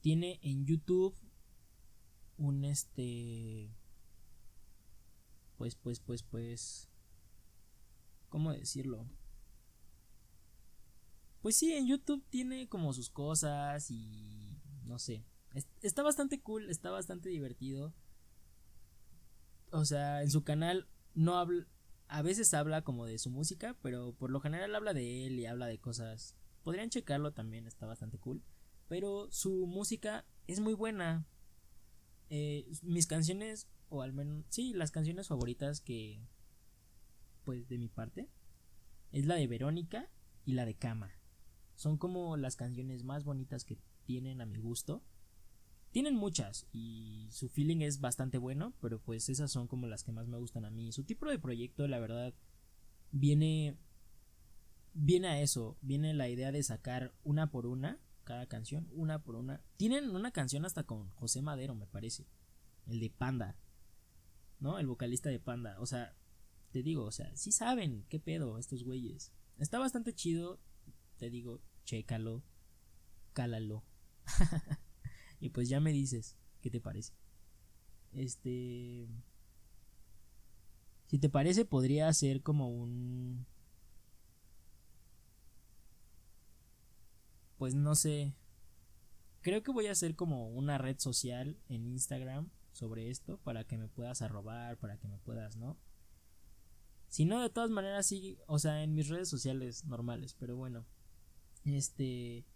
Tiene 0.00 0.38
en 0.42 0.64
YouTube 0.64 1.16
un 2.40 2.64
este. 2.64 3.70
Pues, 5.56 5.76
pues, 5.76 6.00
pues, 6.00 6.22
pues. 6.22 6.88
¿Cómo 8.28 8.52
decirlo? 8.52 9.06
Pues 11.42 11.56
sí, 11.56 11.72
en 11.72 11.86
YouTube 11.86 12.24
tiene 12.30 12.68
como 12.68 12.92
sus 12.92 13.10
cosas 13.10 13.90
y. 13.90 14.58
No 14.84 14.98
sé. 14.98 15.24
está 15.82 16.02
bastante 16.02 16.40
cool, 16.40 16.68
está 16.70 16.90
bastante 16.90 17.28
divertido. 17.28 17.94
O 19.70 19.84
sea, 19.84 20.22
en 20.22 20.30
su 20.30 20.42
canal 20.42 20.88
no 21.14 21.36
habla, 21.36 21.66
a 22.08 22.22
veces 22.22 22.52
habla 22.54 22.82
como 22.82 23.06
de 23.06 23.18
su 23.18 23.30
música, 23.30 23.76
pero 23.82 24.14
por 24.14 24.30
lo 24.30 24.40
general 24.40 24.74
habla 24.74 24.94
de 24.94 25.26
él 25.26 25.38
y 25.38 25.46
habla 25.46 25.66
de 25.66 25.78
cosas. 25.78 26.36
Podrían 26.64 26.90
checarlo 26.90 27.32
también, 27.32 27.66
está 27.66 27.86
bastante 27.86 28.18
cool. 28.18 28.42
Pero 28.88 29.30
su 29.30 29.66
música 29.66 30.24
es 30.48 30.58
muy 30.58 30.74
buena. 30.74 31.26
Eh, 32.30 32.70
mis 32.82 33.06
canciones, 33.06 33.68
o 33.88 34.02
al 34.02 34.12
menos, 34.12 34.44
sí, 34.48 34.72
las 34.72 34.90
canciones 34.90 35.28
favoritas 35.28 35.80
que, 35.80 36.20
pues 37.44 37.68
de 37.68 37.78
mi 37.78 37.88
parte, 37.88 38.28
es 39.12 39.26
la 39.26 39.34
de 39.34 39.46
Verónica 39.46 40.08
y 40.44 40.52
la 40.52 40.64
de 40.64 40.74
Cama. 40.74 41.12
Son 41.74 41.98
como 41.98 42.36
las 42.36 42.56
canciones 42.56 43.04
más 43.04 43.24
bonitas 43.24 43.64
que 43.64 43.78
tienen 44.04 44.40
a 44.40 44.46
mi 44.46 44.58
gusto. 44.58 45.02
Tienen 45.90 46.14
muchas 46.14 46.66
y 46.72 47.26
su 47.32 47.48
feeling 47.48 47.80
es 47.80 48.00
bastante 48.00 48.38
bueno, 48.38 48.74
pero 48.80 49.00
pues 49.00 49.28
esas 49.28 49.50
son 49.50 49.66
como 49.66 49.88
las 49.88 50.04
que 50.04 50.12
más 50.12 50.28
me 50.28 50.38
gustan 50.38 50.64
a 50.64 50.70
mí. 50.70 50.92
Su 50.92 51.02
tipo 51.02 51.26
de 51.26 51.38
proyecto, 51.40 51.88
la 51.88 51.98
verdad, 51.98 52.32
viene 53.10 53.76
viene 54.92 55.28
a 55.28 55.40
eso, 55.40 55.76
viene 55.80 56.14
la 56.14 56.28
idea 56.28 56.52
de 56.52 56.62
sacar 56.62 57.12
una 57.24 57.50
por 57.50 57.66
una 57.66 57.98
cada 58.24 58.46
canción, 58.46 58.88
una 58.92 59.22
por 59.22 59.36
una. 59.36 59.62
Tienen 59.76 60.10
una 60.10 60.30
canción 60.30 60.64
hasta 60.64 60.84
con 60.84 61.10
José 61.10 61.42
Madero, 61.42 61.74
me 61.74 61.86
parece. 61.86 62.26
El 62.86 63.00
de 63.00 63.10
Panda. 63.10 63.56
¿No? 64.58 64.78
El 64.78 64.86
vocalista 64.86 65.30
de 65.30 65.40
Panda. 65.40 65.78
O 65.80 65.86
sea, 65.86 66.14
te 66.70 66.82
digo, 66.82 67.04
o 67.04 67.12
sea, 67.12 67.34
sí 67.36 67.52
saben 67.52 68.04
qué 68.08 68.20
pedo 68.20 68.58
estos 68.58 68.84
güeyes. 68.84 69.32
Está 69.58 69.78
bastante 69.78 70.14
chido, 70.14 70.60
te 71.18 71.30
digo, 71.30 71.60
chécalo, 71.84 72.42
cálalo. 73.32 73.84
Y 75.40 75.48
pues 75.48 75.68
ya 75.68 75.80
me 75.80 75.92
dices, 75.92 76.36
¿qué 76.60 76.70
te 76.70 76.80
parece? 76.80 77.14
Este... 78.12 79.08
Si 81.06 81.18
te 81.18 81.28
parece, 81.28 81.64
podría 81.64 82.12
ser 82.12 82.42
como 82.42 82.68
un... 82.68 83.46
Pues 87.60 87.74
no 87.74 87.94
sé. 87.94 88.34
Creo 89.42 89.62
que 89.62 89.70
voy 89.70 89.86
a 89.88 89.92
hacer 89.92 90.16
como 90.16 90.48
una 90.48 90.78
red 90.78 90.98
social 90.98 91.58
en 91.68 91.86
Instagram 91.86 92.48
sobre 92.72 93.10
esto 93.10 93.36
para 93.36 93.64
que 93.64 93.76
me 93.76 93.86
puedas 93.86 94.22
arrobar, 94.22 94.78
para 94.78 94.96
que 94.96 95.08
me 95.08 95.18
puedas, 95.18 95.58
¿no? 95.58 95.76
Si 97.08 97.26
no, 97.26 97.42
de 97.42 97.50
todas 97.50 97.68
maneras 97.68 98.06
sí, 98.06 98.38
o 98.46 98.58
sea, 98.58 98.82
en 98.82 98.94
mis 98.94 99.08
redes 99.08 99.28
sociales 99.28 99.84
normales, 99.84 100.34
pero 100.38 100.56
bueno. 100.56 100.86
Este... 101.66 102.46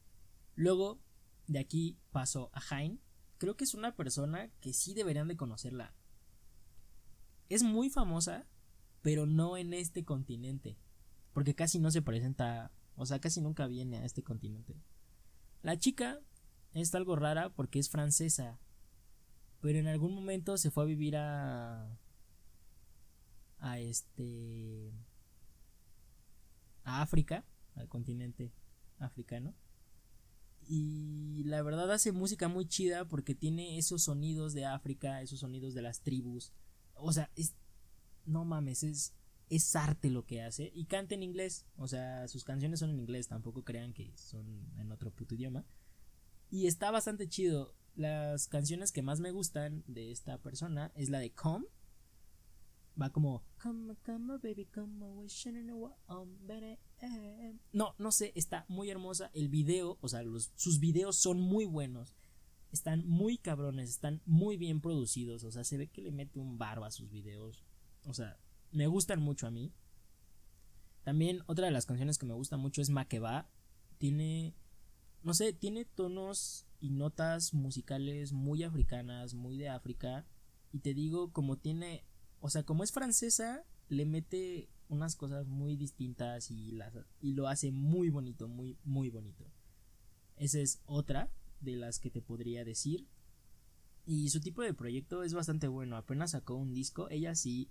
Luego 0.55 1.03
de 1.49 1.59
aquí 1.59 1.99
paso 2.11 2.51
a 2.55 2.62
Hein. 2.75 2.99
Creo 3.37 3.59
que 3.59 3.64
es 3.64 3.75
una 3.75 3.95
persona 3.97 4.51
que 4.62 4.73
sí 4.73 4.95
deberían 4.95 5.29
de 5.29 5.37
conocerla. 5.37 5.95
Es 7.51 7.62
muy 7.62 7.90
famosa, 7.90 8.47
pero 9.03 9.27
no 9.27 9.59
en 9.59 9.75
este 9.75 10.07
continente. 10.07 10.79
Porque 11.35 11.55
casi 11.55 11.79
no 11.79 11.90
se 11.90 12.01
presenta, 12.01 12.73
o 12.97 13.05
sea, 13.05 13.21
casi 13.21 13.43
nunca 13.43 13.67
viene 13.67 13.99
a 13.99 14.07
este 14.07 14.23
continente. 14.23 14.81
La 15.64 15.79
chica 15.79 16.20
es 16.74 16.94
algo 16.94 17.16
rara 17.16 17.48
porque 17.48 17.79
es 17.79 17.88
francesa. 17.88 18.61
Pero 19.62 19.79
en 19.79 19.87
algún 19.87 20.14
momento 20.14 20.59
se 20.59 20.70
fue 20.70 20.85
a 20.85 20.87
vivir 20.87 21.16
a... 21.16 21.98
A 23.61 23.79
este... 23.79 24.92
A 26.85 27.00
África, 27.00 27.46
al 27.77 27.88
continente 27.88 28.53
africano. 28.98 29.55
Y 30.68 31.44
la 31.44 31.62
verdad 31.62 31.90
hace 31.90 32.12
música 32.12 32.48
muy 32.48 32.66
chida 32.66 33.07
porque 33.09 33.35
tiene 33.35 33.79
esos 33.79 34.03
sonidos 34.03 34.53
de 34.53 34.66
África, 34.66 35.22
esos 35.22 35.40
sonidos 35.40 35.72
de 35.72 35.81
las 35.81 36.03
tribus. 36.03 36.53
O 36.92 37.11
sea, 37.14 37.31
es. 37.37 37.55
No 38.27 38.44
mames, 38.44 38.83
es. 38.83 39.14
Es 39.55 39.77
arte 39.77 40.11
lo 40.11 40.25
que 40.25 40.43
hace. 40.43 40.71
Y 40.75 40.87
canta 40.87 41.14
en 41.14 41.23
inglés. 41.23 41.67
O 41.77 41.87
sea, 41.87 42.27
sus 42.29 42.45
canciones 42.45 42.81
son 42.81 42.90
en 42.90 42.99
inglés. 42.99 43.29
Tampoco 43.29 43.62
crean 43.62 43.93
que 43.93 44.12
son 44.17 44.45
en 44.79 44.90
otro 44.90 45.11
puto 45.11 45.35
idioma. 45.35 45.64
Y 46.51 46.67
está 46.67 46.90
bastante 46.90 47.29
chido. 47.29 47.75
Las 47.95 48.49
canciones 48.49 48.90
que 48.90 49.03
más 49.03 49.21
me 49.21 49.31
gustan 49.31 49.85
de 49.87 50.11
esta 50.11 50.38
persona 50.38 50.90
es 50.97 51.11
la 51.11 51.19
de 51.19 51.31
Come 51.33 51.67
va 53.01 53.11
como 53.11 53.43
no 57.73 57.95
no 57.99 58.12
sé 58.12 58.33
está 58.35 58.64
muy 58.69 58.90
hermosa 58.90 59.31
el 59.35 59.49
video 59.49 59.99
o 60.01 60.09
sea 60.09 60.23
sus 60.55 60.79
videos 60.81 61.17
son 61.17 61.40
muy 61.40 61.64
buenos 61.64 62.14
están 62.71 63.07
muy 63.07 63.38
cabrones 63.38 63.90
están 63.90 64.21
muy 64.27 64.57
bien 64.57 64.81
producidos 64.81 65.45
o 65.45 65.51
sea 65.51 65.64
se 65.64 65.77
ve 65.77 65.88
que 65.88 66.03
le 66.03 66.12
mete 66.12 66.38
un 66.38 66.57
barba 66.57 66.87
a 66.87 66.93
sus 66.93 67.11
videos 67.11 67.64
o 68.05 68.14
sea 68.14 68.38
me 68.75 68.87
gustan 68.87 69.21
mucho 69.21 69.47
a 69.47 69.51
mí 69.51 69.73
también 71.05 71.43
otra 71.47 71.67
de 71.67 71.73
las 71.73 71.87
canciones 71.87 72.19
que 72.19 72.27
me 72.27 72.35
gusta 72.35 72.59
mucho 72.59 72.83
es 72.83 72.91
Makeba 72.91 73.49
tiene 73.99 74.55
no 75.23 75.33
sé 75.33 75.55
tiene 75.55 75.87
tonos 75.87 76.67
y 76.81 76.91
notas 76.91 77.55
musicales 77.55 78.33
muy 78.33 78.63
africanas 78.63 79.33
muy 79.33 79.57
de 79.57 79.71
África 79.71 80.27
y 80.73 80.81
te 80.81 80.93
digo 80.93 81.33
como 81.33 81.57
tiene 81.57 82.05
o 82.45 82.51
sea, 82.51 82.63
como 82.63 82.85
es 82.85 82.93
francesa, 82.93 83.65
le 83.89 84.05
mete 84.05 84.69
unas 84.91 85.17
cosas 85.17 85.47
muy 85.47 85.77
distintas 85.77 86.51
y, 86.51 86.73
las, 86.73 86.93
y 87.23 87.33
lo 87.33 87.49
hace 87.49 87.73
muy 87.73 88.11
bonito, 88.11 88.49
muy, 88.49 88.77
muy 88.85 89.09
bonito. 89.09 89.47
Esa 90.37 90.59
es 90.59 90.83
otra 90.85 91.31
de 91.63 91.77
las 91.77 92.01
que 92.01 92.11
te 92.11 92.21
podría 92.21 92.63
decir. 92.63 93.07
Y 94.05 94.29
su 94.29 94.41
tipo 94.41 94.61
de 94.61 94.75
proyecto 94.75 95.23
es 95.23 95.33
bastante 95.33 95.69
bueno. 95.69 95.97
Apenas 95.97 96.33
sacó 96.33 96.57
un 96.57 96.75
disco. 96.75 97.09
Ella 97.09 97.35
sí 97.35 97.71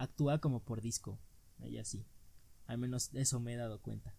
actúa 0.00 0.38
como 0.38 0.60
por 0.62 0.80
disco. 0.80 1.18
Ella 1.60 1.84
sí. 1.84 2.06
Al 2.66 2.78
menos 2.78 3.10
eso 3.14 3.38
me 3.38 3.52
he 3.52 3.56
dado 3.56 3.80
cuenta. 3.80 4.14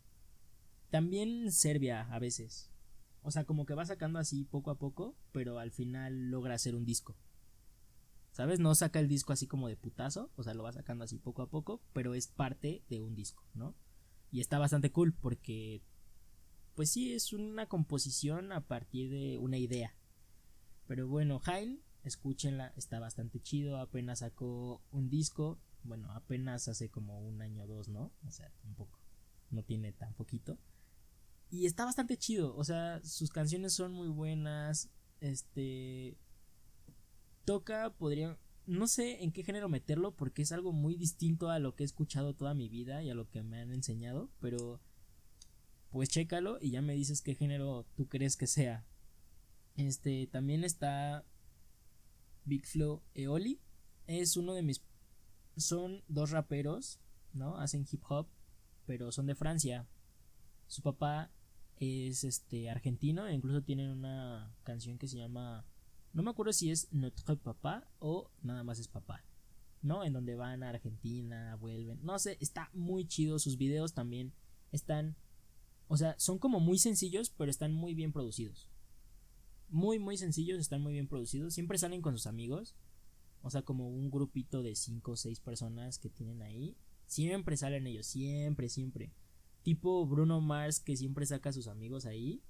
También 0.91 1.51
Serbia 1.51 2.01
a 2.13 2.19
veces. 2.19 2.69
O 3.23 3.31
sea, 3.31 3.45
como 3.45 3.65
que 3.65 3.73
va 3.73 3.85
sacando 3.85 4.19
así 4.19 4.43
poco 4.43 4.71
a 4.71 4.77
poco, 4.77 5.15
pero 5.31 5.59
al 5.59 5.71
final 5.71 6.29
logra 6.29 6.53
hacer 6.53 6.75
un 6.75 6.85
disco. 6.85 7.15
¿Sabes? 8.31 8.59
No 8.59 8.75
saca 8.75 8.99
el 8.99 9.07
disco 9.07 9.33
así 9.33 9.47
como 9.47 9.67
de 9.67 9.75
putazo, 9.75 10.31
o 10.35 10.43
sea, 10.43 10.53
lo 10.53 10.63
va 10.63 10.71
sacando 10.71 11.03
así 11.03 11.17
poco 11.17 11.41
a 11.41 11.49
poco, 11.49 11.81
pero 11.93 12.13
es 12.13 12.27
parte 12.27 12.83
de 12.87 13.01
un 13.01 13.15
disco, 13.15 13.43
¿no? 13.53 13.75
Y 14.31 14.39
está 14.39 14.57
bastante 14.57 14.91
cool 14.91 15.13
porque, 15.13 15.81
pues 16.75 16.91
sí, 16.91 17.13
es 17.13 17.33
una 17.33 17.67
composición 17.67 18.51
a 18.53 18.61
partir 18.61 19.11
de 19.11 19.37
una 19.37 19.57
idea. 19.57 19.95
Pero 20.87 21.07
bueno, 21.07 21.41
Hein, 21.45 21.81
escúchenla, 22.03 22.73
está 22.77 22.99
bastante 22.99 23.41
chido, 23.41 23.77
apenas 23.77 24.19
sacó 24.19 24.81
un 24.91 25.09
disco, 25.09 25.59
bueno, 25.83 26.11
apenas 26.11 26.67
hace 26.67 26.89
como 26.89 27.19
un 27.19 27.41
año 27.41 27.63
o 27.63 27.67
dos, 27.67 27.87
¿no? 27.87 28.11
O 28.25 28.31
sea, 28.31 28.51
un 28.63 28.75
poco, 28.75 28.99
no 29.49 29.63
tiene 29.63 29.91
tan 29.93 30.13
poquito. 30.13 30.57
Y 31.49 31.65
está 31.65 31.85
bastante 31.85 32.17
chido, 32.17 32.55
o 32.55 32.63
sea, 32.63 33.01
sus 33.03 33.29
canciones 33.29 33.73
son 33.73 33.91
muy 33.91 34.07
buenas, 34.07 34.89
este 35.19 36.17
toca, 37.45 37.93
podría, 37.93 38.37
no 38.65 38.87
sé 38.87 39.23
en 39.23 39.31
qué 39.31 39.43
género 39.43 39.67
meterlo 39.67 40.15
porque 40.15 40.43
es 40.43 40.51
algo 40.51 40.71
muy 40.71 40.95
distinto 40.95 41.49
a 41.49 41.59
lo 41.59 41.75
que 41.75 41.83
he 41.83 41.85
escuchado 41.85 42.35
toda 42.35 42.53
mi 42.53 42.69
vida 42.69 43.03
y 43.03 43.09
a 43.09 43.15
lo 43.15 43.29
que 43.29 43.43
me 43.43 43.59
han 43.59 43.71
enseñado, 43.71 44.29
pero 44.39 44.81
pues 45.89 46.09
chécalo 46.09 46.57
y 46.61 46.71
ya 46.71 46.81
me 46.81 46.95
dices 46.95 47.21
qué 47.21 47.35
género 47.35 47.85
tú 47.95 48.07
crees 48.07 48.37
que 48.37 48.47
sea. 48.47 48.85
Este 49.75 50.27
también 50.27 50.63
está 50.63 51.25
Big 52.45 52.65
Flow 52.65 53.03
Eoli, 53.13 53.59
es 54.07 54.37
uno 54.37 54.53
de 54.53 54.63
mis 54.63 54.81
son 55.57 56.03
dos 56.07 56.31
raperos, 56.31 56.99
¿no? 57.33 57.57
Hacen 57.57 57.85
hip 57.91 58.03
hop, 58.09 58.27
pero 58.85 59.11
son 59.11 59.27
de 59.27 59.35
Francia. 59.35 59.87
Su 60.67 60.81
papá 60.81 61.31
es 61.77 62.23
este 62.23 62.69
argentino 62.69 63.27
e 63.27 63.33
incluso 63.33 63.63
tienen 63.63 63.89
una 63.89 64.55
canción 64.63 64.97
que 64.97 65.07
se 65.07 65.17
llama 65.17 65.65
no 66.13 66.23
me 66.23 66.31
acuerdo 66.31 66.51
si 66.51 66.71
es 66.71 66.91
Notre 66.91 67.37
Papá 67.37 67.87
o 67.99 68.29
nada 68.41 68.63
más 68.63 68.79
es 68.79 68.87
Papá. 68.87 69.23
¿No? 69.81 70.03
En 70.03 70.13
donde 70.13 70.35
van 70.35 70.61
a 70.61 70.69
Argentina, 70.69 71.55
vuelven. 71.55 71.99
No 72.03 72.19
sé, 72.19 72.37
está 72.39 72.69
muy 72.73 73.07
chido. 73.07 73.39
Sus 73.39 73.57
videos 73.57 73.93
también 73.93 74.33
están. 74.71 75.15
O 75.87 75.97
sea, 75.97 76.15
son 76.19 76.37
como 76.37 76.59
muy 76.59 76.77
sencillos, 76.77 77.31
pero 77.31 77.49
están 77.49 77.73
muy 77.73 77.95
bien 77.95 78.11
producidos. 78.11 78.69
Muy, 79.69 79.99
muy 79.99 80.17
sencillos, 80.17 80.59
están 80.59 80.81
muy 80.81 80.93
bien 80.93 81.07
producidos. 81.07 81.53
Siempre 81.53 81.77
salen 81.77 82.01
con 82.01 82.13
sus 82.13 82.27
amigos. 82.27 82.75
O 83.41 83.49
sea, 83.49 83.63
como 83.63 83.89
un 83.89 84.11
grupito 84.11 84.61
de 84.63 84.75
5 84.75 85.11
o 85.11 85.15
6 85.15 85.39
personas 85.39 85.97
que 85.97 86.09
tienen 86.09 86.41
ahí. 86.41 86.77
Siempre 87.07 87.57
salen 87.57 87.87
ellos, 87.87 88.05
siempre, 88.05 88.69
siempre. 88.69 89.11
Tipo 89.63 90.05
Bruno 90.05 90.41
Mars 90.41 90.79
que 90.79 90.95
siempre 90.95 91.25
saca 91.25 91.49
a 91.49 91.53
sus 91.53 91.67
amigos 91.67 92.05
ahí 92.05 92.41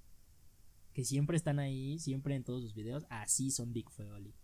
que 0.92 1.04
siempre 1.04 1.36
están 1.36 1.58
ahí, 1.58 1.98
siempre 1.98 2.34
en 2.34 2.44
todos 2.44 2.62
sus 2.62 2.74
videos, 2.74 3.06
así 3.08 3.50
son 3.50 3.72
Big 3.72 3.90
Feoli. 3.90 4.34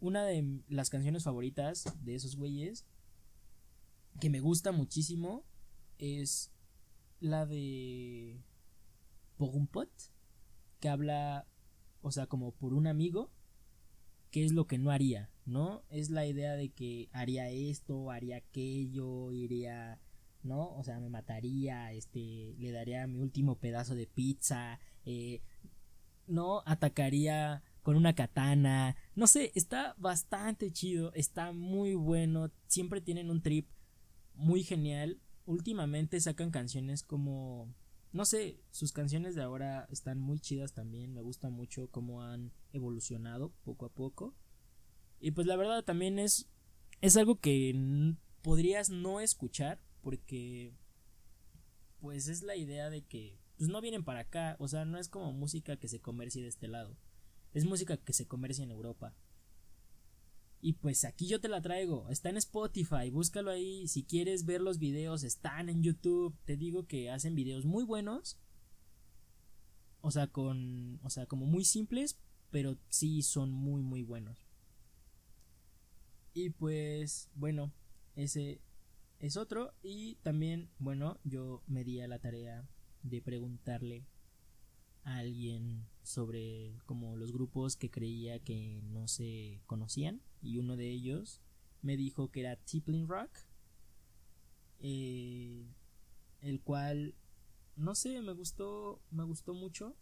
Una 0.00 0.24
de 0.24 0.60
las 0.68 0.90
canciones 0.90 1.24
favoritas 1.24 1.84
de 2.02 2.14
esos 2.14 2.36
güeyes, 2.36 2.84
que 4.20 4.28
me 4.28 4.40
gusta 4.40 4.72
muchísimo, 4.72 5.44
es 5.98 6.52
la 7.20 7.46
de 7.46 8.42
Pot 9.38 9.90
que 10.80 10.88
habla 10.88 11.46
o 12.02 12.10
sea, 12.10 12.26
como 12.26 12.52
por 12.52 12.74
un 12.74 12.88
amigo, 12.88 13.30
qué 14.30 14.44
es 14.44 14.52
lo 14.52 14.66
que 14.66 14.76
no 14.76 14.90
haría, 14.90 15.30
¿no? 15.44 15.82
Es 15.90 16.10
la 16.10 16.26
idea 16.26 16.54
de 16.54 16.70
que 16.70 17.08
haría 17.12 17.50
esto, 17.50 18.10
haría 18.10 18.36
aquello, 18.36 19.32
iría, 19.32 19.98
¿no? 20.42 20.74
O 20.76 20.84
sea, 20.84 21.00
me 21.00 21.08
mataría, 21.08 21.92
este, 21.92 22.54
le 22.58 22.70
daría 22.70 23.06
mi 23.06 23.18
último 23.18 23.56
pedazo 23.56 23.94
de 23.94 24.06
pizza, 24.06 24.78
eh, 25.04 25.40
¿no? 26.26 26.62
Atacaría 26.66 27.62
con 27.82 27.96
una 27.96 28.14
katana, 28.14 28.96
no 29.16 29.26
sé, 29.26 29.50
está 29.54 29.94
bastante 29.98 30.70
chido, 30.70 31.12
está 31.14 31.52
muy 31.52 31.94
bueno, 31.94 32.50
siempre 32.68 33.00
tienen 33.00 33.30
un 33.30 33.42
trip 33.42 33.66
muy 34.34 34.62
genial, 34.62 35.18
últimamente 35.46 36.20
sacan 36.20 36.50
canciones 36.52 37.02
como 37.02 37.68
no 38.12 38.26
sé, 38.26 38.60
sus 38.70 38.92
canciones 38.92 39.34
de 39.34 39.42
ahora 39.42 39.86
están 39.90 40.20
muy 40.20 40.38
chidas 40.38 40.74
también, 40.74 41.14
me 41.14 41.22
gusta 41.22 41.48
mucho 41.48 41.88
cómo 41.90 42.22
han 42.22 42.52
evolucionado 42.72 43.52
poco 43.64 43.86
a 43.86 43.88
poco. 43.88 44.34
Y 45.22 45.30
pues 45.30 45.46
la 45.46 45.56
verdad 45.56 45.84
también 45.84 46.18
es 46.18 46.50
es 47.00 47.16
algo 47.16 47.40
que 47.40 48.14
podrías 48.42 48.90
no 48.90 49.20
escuchar 49.20 49.80
porque 50.02 50.74
pues 52.00 52.26
es 52.26 52.42
la 52.42 52.56
idea 52.56 52.90
de 52.90 53.02
que 53.02 53.38
pues 53.56 53.70
no 53.70 53.80
vienen 53.80 54.02
para 54.02 54.20
acá, 54.20 54.56
o 54.58 54.66
sea, 54.66 54.84
no 54.84 54.98
es 54.98 55.08
como 55.08 55.32
música 55.32 55.76
que 55.76 55.86
se 55.86 56.00
comercie 56.00 56.42
de 56.42 56.48
este 56.48 56.66
lado. 56.66 56.96
Es 57.54 57.64
música 57.64 57.96
que 57.96 58.12
se 58.12 58.26
comercia 58.26 58.64
en 58.64 58.72
Europa. 58.72 59.14
Y 60.60 60.74
pues 60.74 61.04
aquí 61.04 61.28
yo 61.28 61.40
te 61.40 61.48
la 61.48 61.62
traigo. 61.62 62.08
Está 62.08 62.30
en 62.30 62.36
Spotify, 62.38 63.10
búscalo 63.10 63.52
ahí. 63.52 63.86
Si 63.86 64.02
quieres 64.02 64.44
ver 64.44 64.60
los 64.60 64.78
videos, 64.78 65.22
están 65.22 65.68
en 65.68 65.82
YouTube. 65.82 66.36
Te 66.44 66.56
digo 66.56 66.86
que 66.86 67.10
hacen 67.10 67.36
videos 67.36 67.64
muy 67.64 67.84
buenos. 67.84 68.38
O 70.00 70.10
sea, 70.10 70.26
con. 70.28 70.98
O 71.02 71.10
sea, 71.10 71.26
como 71.26 71.46
muy 71.46 71.64
simples. 71.64 72.18
Pero 72.50 72.78
sí 72.88 73.22
son 73.22 73.52
muy, 73.52 73.82
muy 73.82 74.02
buenos. 74.02 74.41
Y 76.34 76.50
pues, 76.50 77.28
bueno, 77.34 77.72
ese 78.16 78.60
es 79.20 79.36
otro. 79.36 79.72
Y 79.82 80.16
también, 80.16 80.70
bueno, 80.78 81.18
yo 81.24 81.62
me 81.66 81.84
di 81.84 82.00
a 82.00 82.08
la 82.08 82.18
tarea 82.18 82.66
de 83.02 83.20
preguntarle 83.20 84.06
a 85.04 85.18
alguien 85.18 85.86
sobre 86.02 86.78
como 86.86 87.16
los 87.16 87.32
grupos 87.32 87.76
que 87.76 87.90
creía 87.90 88.38
que 88.38 88.80
no 88.84 89.08
se 89.08 89.60
conocían. 89.66 90.22
Y 90.40 90.58
uno 90.58 90.76
de 90.76 90.90
ellos 90.90 91.40
me 91.82 91.96
dijo 91.96 92.30
que 92.30 92.40
era 92.40 92.56
Tippling 92.56 93.08
Rock 93.08 93.30
eh, 94.82 95.64
el 96.40 96.60
cual 96.60 97.14
no 97.76 97.94
sé 97.94 98.20
me 98.20 98.32
gustó 98.32 99.00
me 99.10 99.24
gustó 99.24 99.54
mucho. 99.54 99.96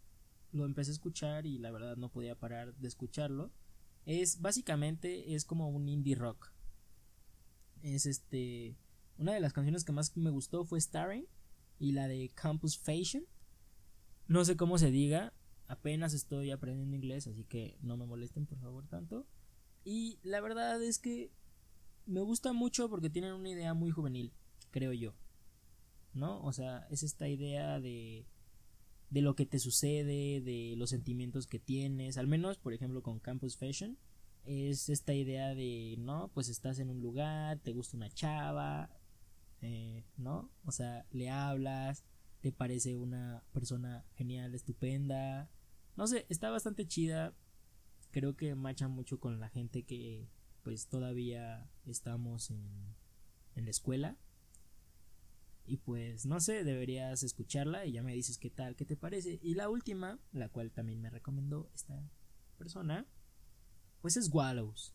Lo 0.51 0.65
empecé 0.65 0.91
a 0.91 0.93
escuchar 0.93 1.45
y 1.45 1.59
la 1.59 1.71
verdad 1.71 1.95
no 1.95 2.09
podía 2.09 2.35
parar 2.35 2.75
de 2.75 2.87
escucharlo 2.87 3.51
es 4.05 4.41
básicamente 4.41 5.35
es 5.35 5.45
como 5.45 5.69
un 5.69 5.87
indie 5.89 6.15
rock 6.15 6.51
es 7.81 8.05
este 8.05 8.75
una 9.17 9.33
de 9.33 9.39
las 9.39 9.53
canciones 9.53 9.83
que 9.83 9.91
más 9.91 10.15
me 10.17 10.29
gustó 10.29 10.65
fue 10.65 10.81
Starring 10.81 11.27
y 11.79 11.91
la 11.91 12.07
de 12.07 12.29
Campus 12.33 12.77
Fashion 12.77 13.25
no 14.27 14.45
sé 14.45 14.55
cómo 14.57 14.77
se 14.77 14.91
diga 14.91 15.33
apenas 15.67 16.13
estoy 16.13 16.51
aprendiendo 16.51 16.95
inglés 16.95 17.27
así 17.27 17.43
que 17.43 17.77
no 17.81 17.97
me 17.97 18.05
molesten 18.05 18.45
por 18.45 18.59
favor 18.59 18.87
tanto 18.87 19.27
y 19.83 20.19
la 20.23 20.41
verdad 20.41 20.81
es 20.81 20.99
que 20.99 21.31
me 22.05 22.21
gusta 22.21 22.53
mucho 22.53 22.89
porque 22.89 23.09
tienen 23.09 23.33
una 23.33 23.49
idea 23.49 23.73
muy 23.73 23.91
juvenil, 23.91 24.33
creo 24.71 24.93
yo. 24.93 25.13
¿No? 26.13 26.43
O 26.43 26.51
sea, 26.51 26.87
es 26.89 27.03
esta 27.03 27.27
idea 27.27 27.79
de 27.79 28.25
de 29.11 29.21
lo 29.21 29.35
que 29.35 29.45
te 29.45 29.59
sucede, 29.59 30.41
de 30.41 30.73
los 30.77 30.89
sentimientos 30.89 31.45
que 31.45 31.59
tienes, 31.59 32.17
al 32.17 32.27
menos 32.27 32.57
por 32.57 32.73
ejemplo 32.73 33.03
con 33.03 33.19
Campus 33.19 33.57
Fashion, 33.57 33.97
es 34.45 34.89
esta 34.89 35.13
idea 35.13 35.53
de, 35.53 35.95
¿no? 35.99 36.31
Pues 36.33 36.49
estás 36.49 36.79
en 36.79 36.89
un 36.89 37.01
lugar, 37.01 37.59
te 37.59 37.73
gusta 37.73 37.97
una 37.97 38.09
chava, 38.09 38.89
eh, 39.61 40.03
¿no? 40.17 40.49
O 40.65 40.71
sea, 40.71 41.05
le 41.11 41.29
hablas, 41.29 42.05
te 42.39 42.53
parece 42.53 42.95
una 42.95 43.43
persona 43.51 44.05
genial, 44.15 44.55
estupenda, 44.55 45.49
no 45.97 46.07
sé, 46.07 46.25
está 46.29 46.49
bastante 46.49 46.87
chida, 46.87 47.35
creo 48.11 48.35
que 48.35 48.55
macha 48.55 48.87
mucho 48.87 49.19
con 49.19 49.39
la 49.39 49.49
gente 49.49 49.83
que 49.83 50.29
pues 50.63 50.87
todavía 50.87 51.69
estamos 51.85 52.49
en, 52.49 52.95
en 53.55 53.65
la 53.65 53.71
escuela 53.71 54.17
y 55.65 55.77
pues 55.77 56.25
no 56.25 56.39
sé, 56.39 56.63
deberías 56.63 57.23
escucharla 57.23 57.85
y 57.85 57.93
ya 57.93 58.03
me 58.03 58.13
dices 58.13 58.37
qué 58.37 58.49
tal, 58.49 58.75
qué 58.75 58.85
te 58.85 58.97
parece. 58.97 59.39
Y 59.41 59.55
la 59.55 59.69
última, 59.69 60.19
la 60.31 60.49
cual 60.49 60.71
también 60.71 61.01
me 61.01 61.09
recomendó 61.09 61.69
esta 61.73 62.09
persona, 62.57 63.07
pues 64.01 64.17
es 64.17 64.29
Wallows. 64.31 64.93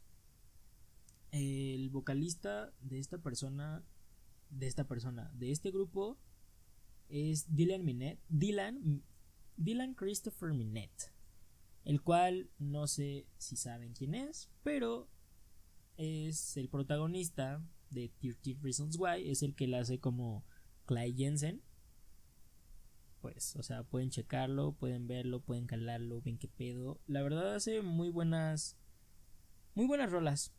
El 1.30 1.90
vocalista 1.90 2.72
de 2.80 2.98
esta 2.98 3.18
persona, 3.18 3.84
de 4.50 4.66
esta 4.66 4.86
persona, 4.86 5.30
de 5.34 5.50
este 5.50 5.70
grupo 5.70 6.18
es 7.08 7.54
Dylan 7.54 7.84
Minet, 7.84 8.20
Dylan, 8.28 9.02
Dylan 9.56 9.94
Christopher 9.94 10.52
Minet 10.52 11.16
el 11.86 12.02
cual 12.02 12.50
no 12.58 12.88
sé 12.88 13.28
si 13.38 13.56
saben 13.56 13.94
quién 13.94 14.16
es, 14.16 14.50
pero 14.64 15.08
es 15.96 16.56
el 16.56 16.68
protagonista 16.68 17.64
de 17.90 18.08
13 18.20 18.58
Reasons 18.60 18.98
Why, 18.98 19.30
es 19.30 19.44
el 19.44 19.54
que 19.54 19.68
la 19.68 19.78
hace 19.78 20.00
como 20.00 20.44
Clyde 20.86 21.16
Jensen. 21.16 21.62
Pues, 23.20 23.56
o 23.56 23.62
sea, 23.62 23.82
pueden 23.82 24.10
checarlo, 24.10 24.72
pueden 24.72 25.06
verlo, 25.06 25.40
pueden 25.40 25.66
calarlo, 25.66 26.22
ven 26.22 26.38
qué 26.38 26.48
pedo. 26.48 27.00
La 27.06 27.22
verdad 27.22 27.54
hace 27.54 27.82
muy 27.82 28.08
buenas 28.08 28.76
muy 29.76 29.86
buenas 29.86 30.10
rolas. 30.10 30.54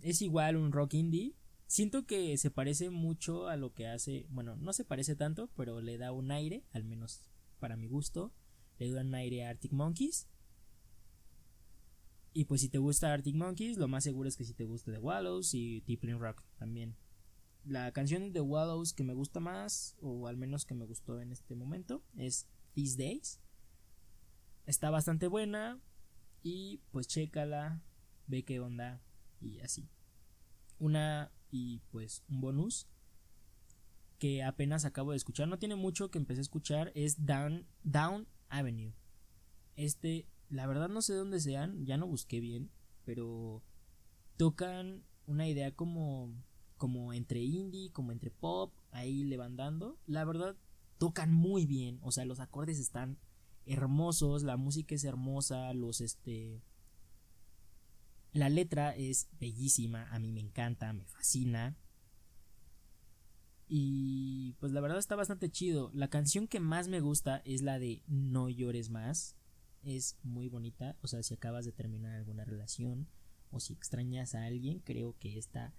Es 0.00 0.22
igual 0.22 0.56
un 0.56 0.72
rock 0.72 0.94
indie. 0.94 1.34
Siento 1.66 2.06
que 2.06 2.36
se 2.38 2.50
parece 2.50 2.88
mucho 2.88 3.46
a 3.46 3.56
lo 3.56 3.74
que 3.74 3.86
hace, 3.86 4.26
bueno, 4.30 4.56
no 4.56 4.72
se 4.72 4.86
parece 4.86 5.16
tanto, 5.16 5.50
pero 5.54 5.82
le 5.82 5.98
da 5.98 6.12
un 6.12 6.30
aire, 6.30 6.64
al 6.72 6.82
menos 6.82 7.22
para 7.58 7.76
mi 7.76 7.88
gusto, 7.88 8.32
le 8.78 8.90
da 8.90 9.02
un 9.02 9.14
aire 9.14 9.44
a 9.44 9.50
Arctic 9.50 9.72
Monkeys. 9.72 10.28
Y 12.32 12.46
pues 12.46 12.62
si 12.62 12.70
te 12.70 12.78
gusta 12.78 13.12
Arctic 13.12 13.36
Monkeys, 13.36 13.76
lo 13.76 13.86
más 13.86 14.04
seguro 14.04 14.28
es 14.30 14.36
que 14.36 14.44
si 14.44 14.54
te 14.54 14.64
guste 14.64 14.92
The 14.92 14.98
Wallows 14.98 15.52
y 15.52 15.82
Tippling 15.82 16.18
Rock 16.18 16.42
también. 16.58 16.96
La 17.64 17.92
canción 17.92 18.24
de 18.24 18.32
The 18.32 18.40
Wallows 18.42 18.92
que 18.92 19.04
me 19.04 19.14
gusta 19.14 19.40
más, 19.40 19.96
o 20.00 20.26
al 20.26 20.36
menos 20.36 20.66
que 20.66 20.74
me 20.74 20.84
gustó 20.84 21.20
en 21.20 21.32
este 21.32 21.54
momento, 21.54 22.02
es 22.16 22.46
These 22.74 23.02
Days. 23.02 23.40
Está 24.66 24.90
bastante 24.90 25.28
buena 25.28 25.80
y 26.42 26.82
pues 26.90 27.06
chécala, 27.06 27.82
ve 28.26 28.44
qué 28.44 28.60
onda 28.60 29.02
y 29.40 29.60
así. 29.60 29.88
Una 30.78 31.32
y 31.50 31.78
pues 31.90 32.22
un 32.28 32.40
bonus 32.40 32.86
que 34.18 34.42
apenas 34.42 34.84
acabo 34.84 35.10
de 35.12 35.16
escuchar, 35.16 35.48
no 35.48 35.58
tiene 35.58 35.76
mucho 35.76 36.10
que 36.10 36.18
empecé 36.18 36.40
a 36.40 36.42
escuchar, 36.42 36.92
es 36.94 37.24
Down, 37.26 37.66
Down 37.82 38.26
Avenue. 38.48 38.92
Este 39.76 40.26
la 40.50 40.66
verdad 40.66 40.88
no 40.88 41.02
sé 41.02 41.14
dónde 41.14 41.40
sean, 41.40 41.84
ya 41.84 41.96
no 41.96 42.06
busqué 42.06 42.40
bien, 42.40 42.70
pero 43.04 43.62
tocan 44.36 45.02
una 45.26 45.48
idea 45.48 45.74
como 45.74 46.32
como 46.76 47.12
entre 47.12 47.40
indie, 47.40 47.90
como 47.92 48.12
entre 48.12 48.30
pop, 48.30 48.72
ahí 48.90 49.24
le 49.24 49.36
van 49.36 49.56
dando. 49.56 49.98
La 50.06 50.24
verdad 50.24 50.56
tocan 50.98 51.32
muy 51.32 51.66
bien, 51.66 51.98
o 52.02 52.12
sea, 52.12 52.24
los 52.24 52.40
acordes 52.40 52.78
están 52.78 53.18
hermosos, 53.66 54.42
la 54.42 54.56
música 54.56 54.94
es 54.94 55.04
hermosa, 55.04 55.72
los 55.74 56.00
este 56.00 56.62
la 58.32 58.48
letra 58.48 58.94
es 58.96 59.28
bellísima, 59.38 60.08
a 60.10 60.18
mí 60.18 60.32
me 60.32 60.40
encanta, 60.40 60.92
me 60.92 61.04
fascina. 61.04 61.76
Y 63.68 64.54
pues 64.58 64.72
la 64.72 64.80
verdad 64.80 64.98
está 64.98 65.14
bastante 65.14 65.50
chido. 65.50 65.90
La 65.94 66.08
canción 66.08 66.48
que 66.48 66.60
más 66.60 66.88
me 66.88 67.00
gusta 67.00 67.42
es 67.44 67.62
la 67.62 67.78
de 67.78 68.02
No 68.08 68.48
llores 68.48 68.90
más 68.90 69.36
es 69.84 70.18
muy 70.22 70.48
bonita. 70.48 70.96
O 71.02 71.06
sea, 71.06 71.22
si 71.22 71.34
acabas 71.34 71.64
de 71.64 71.72
terminar 71.72 72.14
alguna 72.14 72.44
relación 72.44 73.06
o 73.50 73.60
si 73.60 73.72
extrañas 73.72 74.34
a 74.34 74.44
alguien, 74.44 74.80
creo 74.80 75.16
que 75.18 75.38
esta 75.38 75.72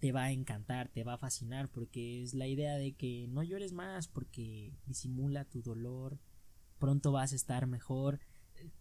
te 0.00 0.12
va 0.12 0.24
a 0.24 0.32
encantar, 0.32 0.88
te 0.88 1.04
va 1.04 1.14
a 1.14 1.18
fascinar, 1.18 1.68
porque 1.68 2.22
es 2.22 2.34
la 2.34 2.48
idea 2.48 2.76
de 2.76 2.92
que 2.92 3.26
no 3.28 3.42
llores 3.42 3.72
más, 3.72 4.08
porque 4.08 4.74
disimula 4.86 5.44
tu 5.44 5.62
dolor, 5.62 6.18
pronto 6.78 7.12
vas 7.12 7.32
a 7.32 7.36
estar 7.36 7.66
mejor. 7.66 8.20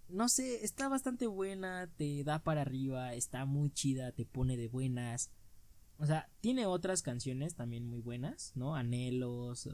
No 0.07 0.29
sé, 0.29 0.63
está 0.63 0.89
bastante 0.89 1.27
buena, 1.27 1.87
te 1.95 2.23
da 2.23 2.43
para 2.43 2.61
arriba, 2.61 3.13
está 3.13 3.45
muy 3.45 3.69
chida, 3.69 4.11
te 4.11 4.25
pone 4.25 4.57
de 4.57 4.67
buenas. 4.67 5.31
O 5.97 6.05
sea, 6.05 6.29
tiene 6.41 6.65
otras 6.65 7.01
canciones 7.01 7.55
también 7.55 7.85
muy 7.85 7.99
buenas, 7.99 8.53
¿no? 8.55 8.75
Anhelos. 8.75 9.69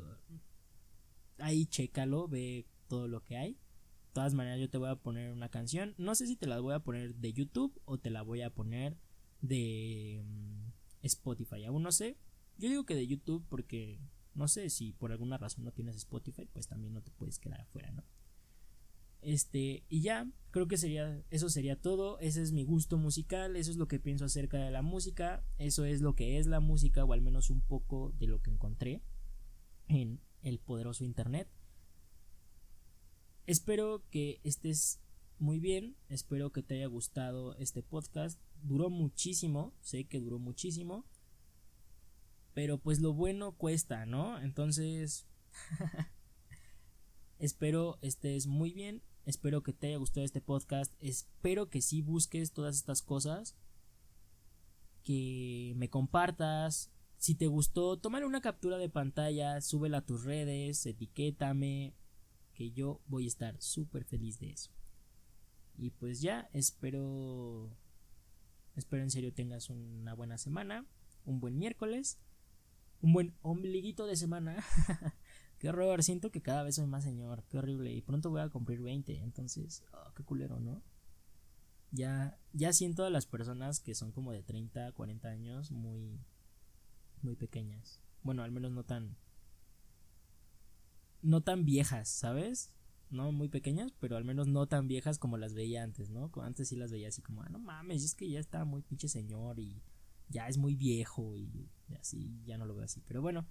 Ahí 1.37 1.65
chécalo, 1.67 2.27
ve 2.27 2.65
todo 2.87 3.07
lo 3.07 3.23
que 3.23 3.37
hay 3.37 3.57
todas 4.15 4.33
maneras 4.33 4.61
yo 4.61 4.69
te 4.69 4.77
voy 4.77 4.87
a 4.89 4.95
poner 4.95 5.33
una 5.33 5.49
canción. 5.49 5.93
No 5.97 6.15
sé 6.15 6.25
si 6.25 6.37
te 6.37 6.47
la 6.47 6.61
voy 6.61 6.73
a 6.73 6.79
poner 6.79 7.15
de 7.15 7.33
YouTube 7.33 7.77
o 7.83 7.97
te 7.97 8.09
la 8.09 8.21
voy 8.21 8.43
a 8.43 8.49
poner 8.49 8.97
de 9.41 10.23
mm, 10.23 10.69
Spotify. 11.07 11.65
Aún 11.65 11.83
no 11.83 11.91
sé. 11.91 12.17
Yo 12.57 12.69
digo 12.69 12.85
que 12.85 12.95
de 12.95 13.07
YouTube 13.07 13.45
porque 13.49 13.99
no 14.33 14.47
sé 14.47 14.69
si 14.69 14.93
por 14.93 15.11
alguna 15.11 15.37
razón 15.37 15.63
no 15.63 15.71
tienes 15.71 15.95
Spotify, 15.95 16.47
pues 16.51 16.67
también 16.67 16.93
no 16.93 17.01
te 17.01 17.11
puedes 17.11 17.39
quedar 17.39 17.61
afuera, 17.61 17.91
¿no? 17.91 18.03
Este, 19.21 19.83
y 19.89 20.01
ya, 20.01 20.29
creo 20.51 20.67
que 20.67 20.77
sería, 20.77 21.23
eso 21.31 21.49
sería 21.49 21.81
todo. 21.81 22.19
Ese 22.19 22.43
es 22.43 22.51
mi 22.51 22.63
gusto 22.63 22.97
musical, 22.97 23.55
eso 23.55 23.71
es 23.71 23.77
lo 23.77 23.87
que 23.87 23.99
pienso 23.99 24.25
acerca 24.25 24.57
de 24.57 24.69
la 24.69 24.83
música, 24.83 25.43
eso 25.57 25.83
es 25.83 26.01
lo 26.01 26.13
que 26.13 26.37
es 26.37 26.45
la 26.45 26.59
música, 26.59 27.03
o 27.03 27.11
al 27.11 27.21
menos 27.21 27.49
un 27.49 27.61
poco 27.61 28.13
de 28.19 28.27
lo 28.27 28.41
que 28.41 28.51
encontré 28.51 29.01
en 29.87 30.21
el 30.43 30.59
poderoso 30.59 31.03
internet. 31.03 31.49
Espero 33.47 34.03
que 34.11 34.41
estés 34.43 34.99
muy 35.39 35.59
bien, 35.59 35.95
espero 36.09 36.51
que 36.51 36.61
te 36.61 36.75
haya 36.75 36.87
gustado 36.87 37.55
este 37.55 37.81
podcast. 37.81 38.39
Duró 38.63 38.89
muchísimo, 38.89 39.73
sé 39.81 40.05
que 40.05 40.19
duró 40.19 40.39
muchísimo, 40.39 41.05
pero 42.53 42.77
pues 42.77 42.99
lo 42.99 43.13
bueno 43.13 43.51
cuesta, 43.53 44.05
¿no? 44.05 44.39
Entonces, 44.39 45.25
espero 47.39 47.99
estés 48.01 48.47
muy 48.47 48.73
bien, 48.73 49.01
espero 49.25 49.61
que 49.61 49.73
te 49.73 49.87
haya 49.87 49.97
gustado 49.97 50.25
este 50.25 50.41
podcast, 50.41 50.93
espero 50.99 51.69
que 51.69 51.81
sí 51.81 52.01
busques 52.01 52.53
todas 52.53 52.75
estas 52.75 53.01
cosas, 53.01 53.55
que 55.03 55.73
me 55.75 55.89
compartas, 55.89 56.91
si 57.17 57.35
te 57.35 57.47
gustó, 57.47 57.97
tómale 57.97 58.25
una 58.25 58.41
captura 58.41 58.77
de 58.77 58.89
pantalla, 58.89 59.61
súbela 59.61 59.99
a 59.99 60.05
tus 60.05 60.23
redes, 60.23 60.85
etiquétame, 60.85 61.93
que 62.53 62.71
yo 62.71 63.01
voy 63.07 63.25
a 63.25 63.27
estar 63.27 63.61
súper 63.61 64.05
feliz 64.05 64.39
de 64.39 64.51
eso. 64.51 64.71
Y 65.77 65.89
pues 65.91 66.21
ya, 66.21 66.49
espero. 66.53 67.69
Espero 68.75 69.03
en 69.03 69.11
serio 69.11 69.33
tengas 69.33 69.69
una 69.69 70.13
buena 70.13 70.37
semana, 70.37 70.85
un 71.25 71.39
buen 71.39 71.57
miércoles, 71.57 72.19
un 73.01 73.13
buen 73.13 73.33
ombliguito 73.41 74.05
de 74.05 74.17
semana. 74.17 74.63
qué 75.59 75.69
horror, 75.69 76.03
siento 76.03 76.31
que 76.31 76.41
cada 76.41 76.63
vez 76.63 76.75
soy 76.75 76.85
más 76.85 77.03
señor, 77.03 77.43
qué 77.49 77.57
horrible. 77.57 77.93
Y 77.93 78.01
pronto 78.01 78.29
voy 78.29 78.41
a 78.41 78.49
cumplir 78.49 78.81
20, 78.81 79.21
entonces, 79.21 79.83
oh, 79.93 80.13
qué 80.13 80.23
culero, 80.23 80.59
¿no? 80.59 80.81
Ya, 81.91 82.37
ya 82.51 82.73
siento 82.73 83.05
a 83.05 83.09
las 83.09 83.25
personas 83.25 83.79
que 83.79 83.95
son 83.95 84.11
como 84.11 84.33
de 84.33 84.43
30, 84.43 84.91
40 84.91 85.29
años 85.29 85.71
muy, 85.71 86.19
muy 87.21 87.35
pequeñas. 87.35 88.01
Bueno, 88.23 88.43
al 88.43 88.51
menos 88.51 88.71
no 88.71 88.83
tan, 88.83 89.15
no 91.21 91.41
tan 91.41 91.63
viejas, 91.63 92.09
¿sabes? 92.09 92.73
No 93.09 93.31
muy 93.31 93.49
pequeñas, 93.49 93.93
pero 93.99 94.17
al 94.17 94.25
menos 94.25 94.47
no 94.47 94.67
tan 94.67 94.87
viejas 94.87 95.19
como 95.19 95.37
las 95.37 95.53
veía 95.53 95.83
antes, 95.83 96.09
¿no? 96.09 96.31
Antes 96.41 96.69
sí 96.69 96.75
las 96.75 96.91
veía 96.91 97.09
así 97.09 97.21
como, 97.21 97.41
ah, 97.43 97.49
no 97.49 97.59
mames, 97.59 98.03
es 98.03 98.15
que 98.15 98.29
ya 98.29 98.39
está 98.39 98.65
muy 98.65 98.81
pinche 98.81 99.07
señor 99.07 99.59
y 99.59 99.81
ya 100.29 100.47
es 100.47 100.57
muy 100.57 100.75
viejo 100.75 101.37
y, 101.37 101.69
así, 101.99 102.41
ya 102.45 102.57
no 102.57 102.65
lo 102.65 102.75
veo 102.75 102.85
así. 102.85 103.01
Pero 103.07 103.21
bueno, 103.21 103.45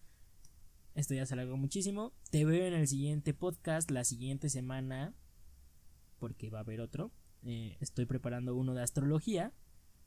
esto 0.94 1.14
ya 1.14 1.26
se 1.26 1.34
alargó 1.34 1.57
muchísimo. 1.57 2.12
Te 2.30 2.44
veo 2.44 2.66
en 2.66 2.74
el 2.74 2.88
siguiente 2.88 3.34
podcast 3.34 3.90
la 3.90 4.05
siguiente 4.05 4.48
semana, 4.48 5.14
porque 6.18 6.50
va 6.50 6.59
a 6.59 6.62
haber 6.62 6.80
otro. 6.80 7.12
Eh, 7.42 7.76
estoy 7.80 8.07
preparando 8.07 8.57
uno 8.57 8.74
de 8.74 8.82
astrología. 8.82 9.52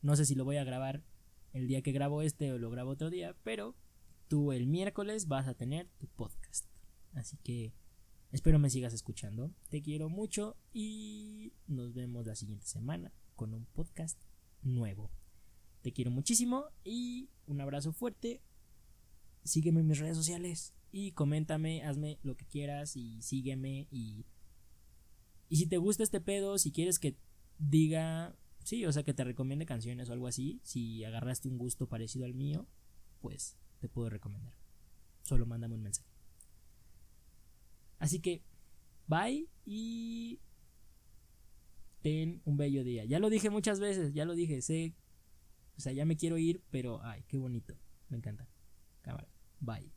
No 0.02 0.16
sé 0.16 0.26
si 0.26 0.36
lo 0.36 0.46
voy 0.46 0.58
a 0.58 0.64
grabar 0.64 1.04
el 1.54 1.68
día 1.68 1.82
que 1.82 1.92
grabo 1.92 2.22
este 2.22 2.52
o 2.52 2.58
lo 2.58 2.70
grabo 2.70 2.92
otro 2.92 3.10
día, 3.10 3.36
pero 3.44 3.76
tú 4.28 4.52
el 4.52 4.68
miércoles 4.68 5.28
vas 5.28 5.48
a 5.48 5.54
tener 5.54 5.88
tu 5.98 6.08
podcast. 6.08 6.66
Así 7.14 7.38
que 7.38 7.74
Espero 8.32 8.60
me 8.60 8.70
sigas 8.70 8.94
escuchando. 8.94 9.52
Te 9.70 9.82
quiero 9.82 10.10
mucho 10.10 10.58
y 10.74 11.54
nos 11.68 11.94
vemos 11.94 12.26
la 12.26 12.36
siguiente 12.36 12.66
semana 12.66 13.14
con 13.36 13.54
un 13.54 13.66
podcast 13.66 14.22
nuevo. 14.62 15.12
Te 15.82 15.94
quiero 15.94 16.12
muchísimo 16.12 16.66
y 16.84 17.30
un 17.46 17.62
abrazo 17.62 17.94
fuerte. 17.94 18.42
Sígueme 19.44 19.80
en 19.80 19.88
mis 19.88 20.00
redes 20.00 20.18
sociales 20.18 20.74
y 20.92 21.14
coméntame, 21.14 21.84
hazme 21.84 22.20
lo 22.24 22.36
que 22.36 22.46
quieras 22.46 22.96
y 22.96 23.22
sígueme 23.22 23.88
y 23.92 24.26
y 25.50 25.58
si 25.58 25.68
te 25.68 25.78
gusta 25.78 26.04
este 26.04 26.20
pedo, 26.20 26.58
si 26.58 26.72
quieres 26.72 27.00
que 27.00 27.16
diga, 27.58 28.36
sí, 28.64 28.86
o 28.86 28.92
sea, 28.92 29.04
que 29.04 29.14
te 29.14 29.24
recomiende 29.24 29.66
canciones 29.66 30.10
o 30.10 30.14
algo 30.14 30.28
así, 30.28 30.60
si 30.64 31.04
agarraste 31.04 31.48
un 31.48 31.58
gusto 31.58 31.88
parecido 31.88 32.26
al 32.26 32.34
mío, 32.34 32.68
pues 33.22 33.58
te 33.80 33.88
puedo 33.88 34.10
recomendar. 34.10 34.54
Solo 35.24 35.46
mándame 35.46 35.76
un 35.76 35.84
mensaje. 35.84 36.07
Así 38.00 38.20
que, 38.20 38.42
bye 39.08 39.48
y 39.66 40.40
ten 42.02 42.42
un 42.46 42.58
bello 42.58 42.84
día. 42.84 43.06
Ya 43.06 43.20
lo 43.20 43.30
dije 43.30 43.50
muchas 43.50 43.80
veces, 43.80 44.14
ya 44.14 44.26
lo 44.26 44.36
dije, 44.36 44.62
sé, 44.62 44.94
o 45.78 45.82
sea, 45.82 45.94
ya 45.94 46.06
me 46.06 46.18
quiero 46.18 46.38
ir, 46.38 46.62
pero, 46.72 47.02
ay, 47.04 47.24
qué 47.28 47.38
bonito, 47.38 47.76
me 48.10 48.18
encanta. 48.18 48.48
Cámara, 49.02 49.28
bye. 49.60 49.97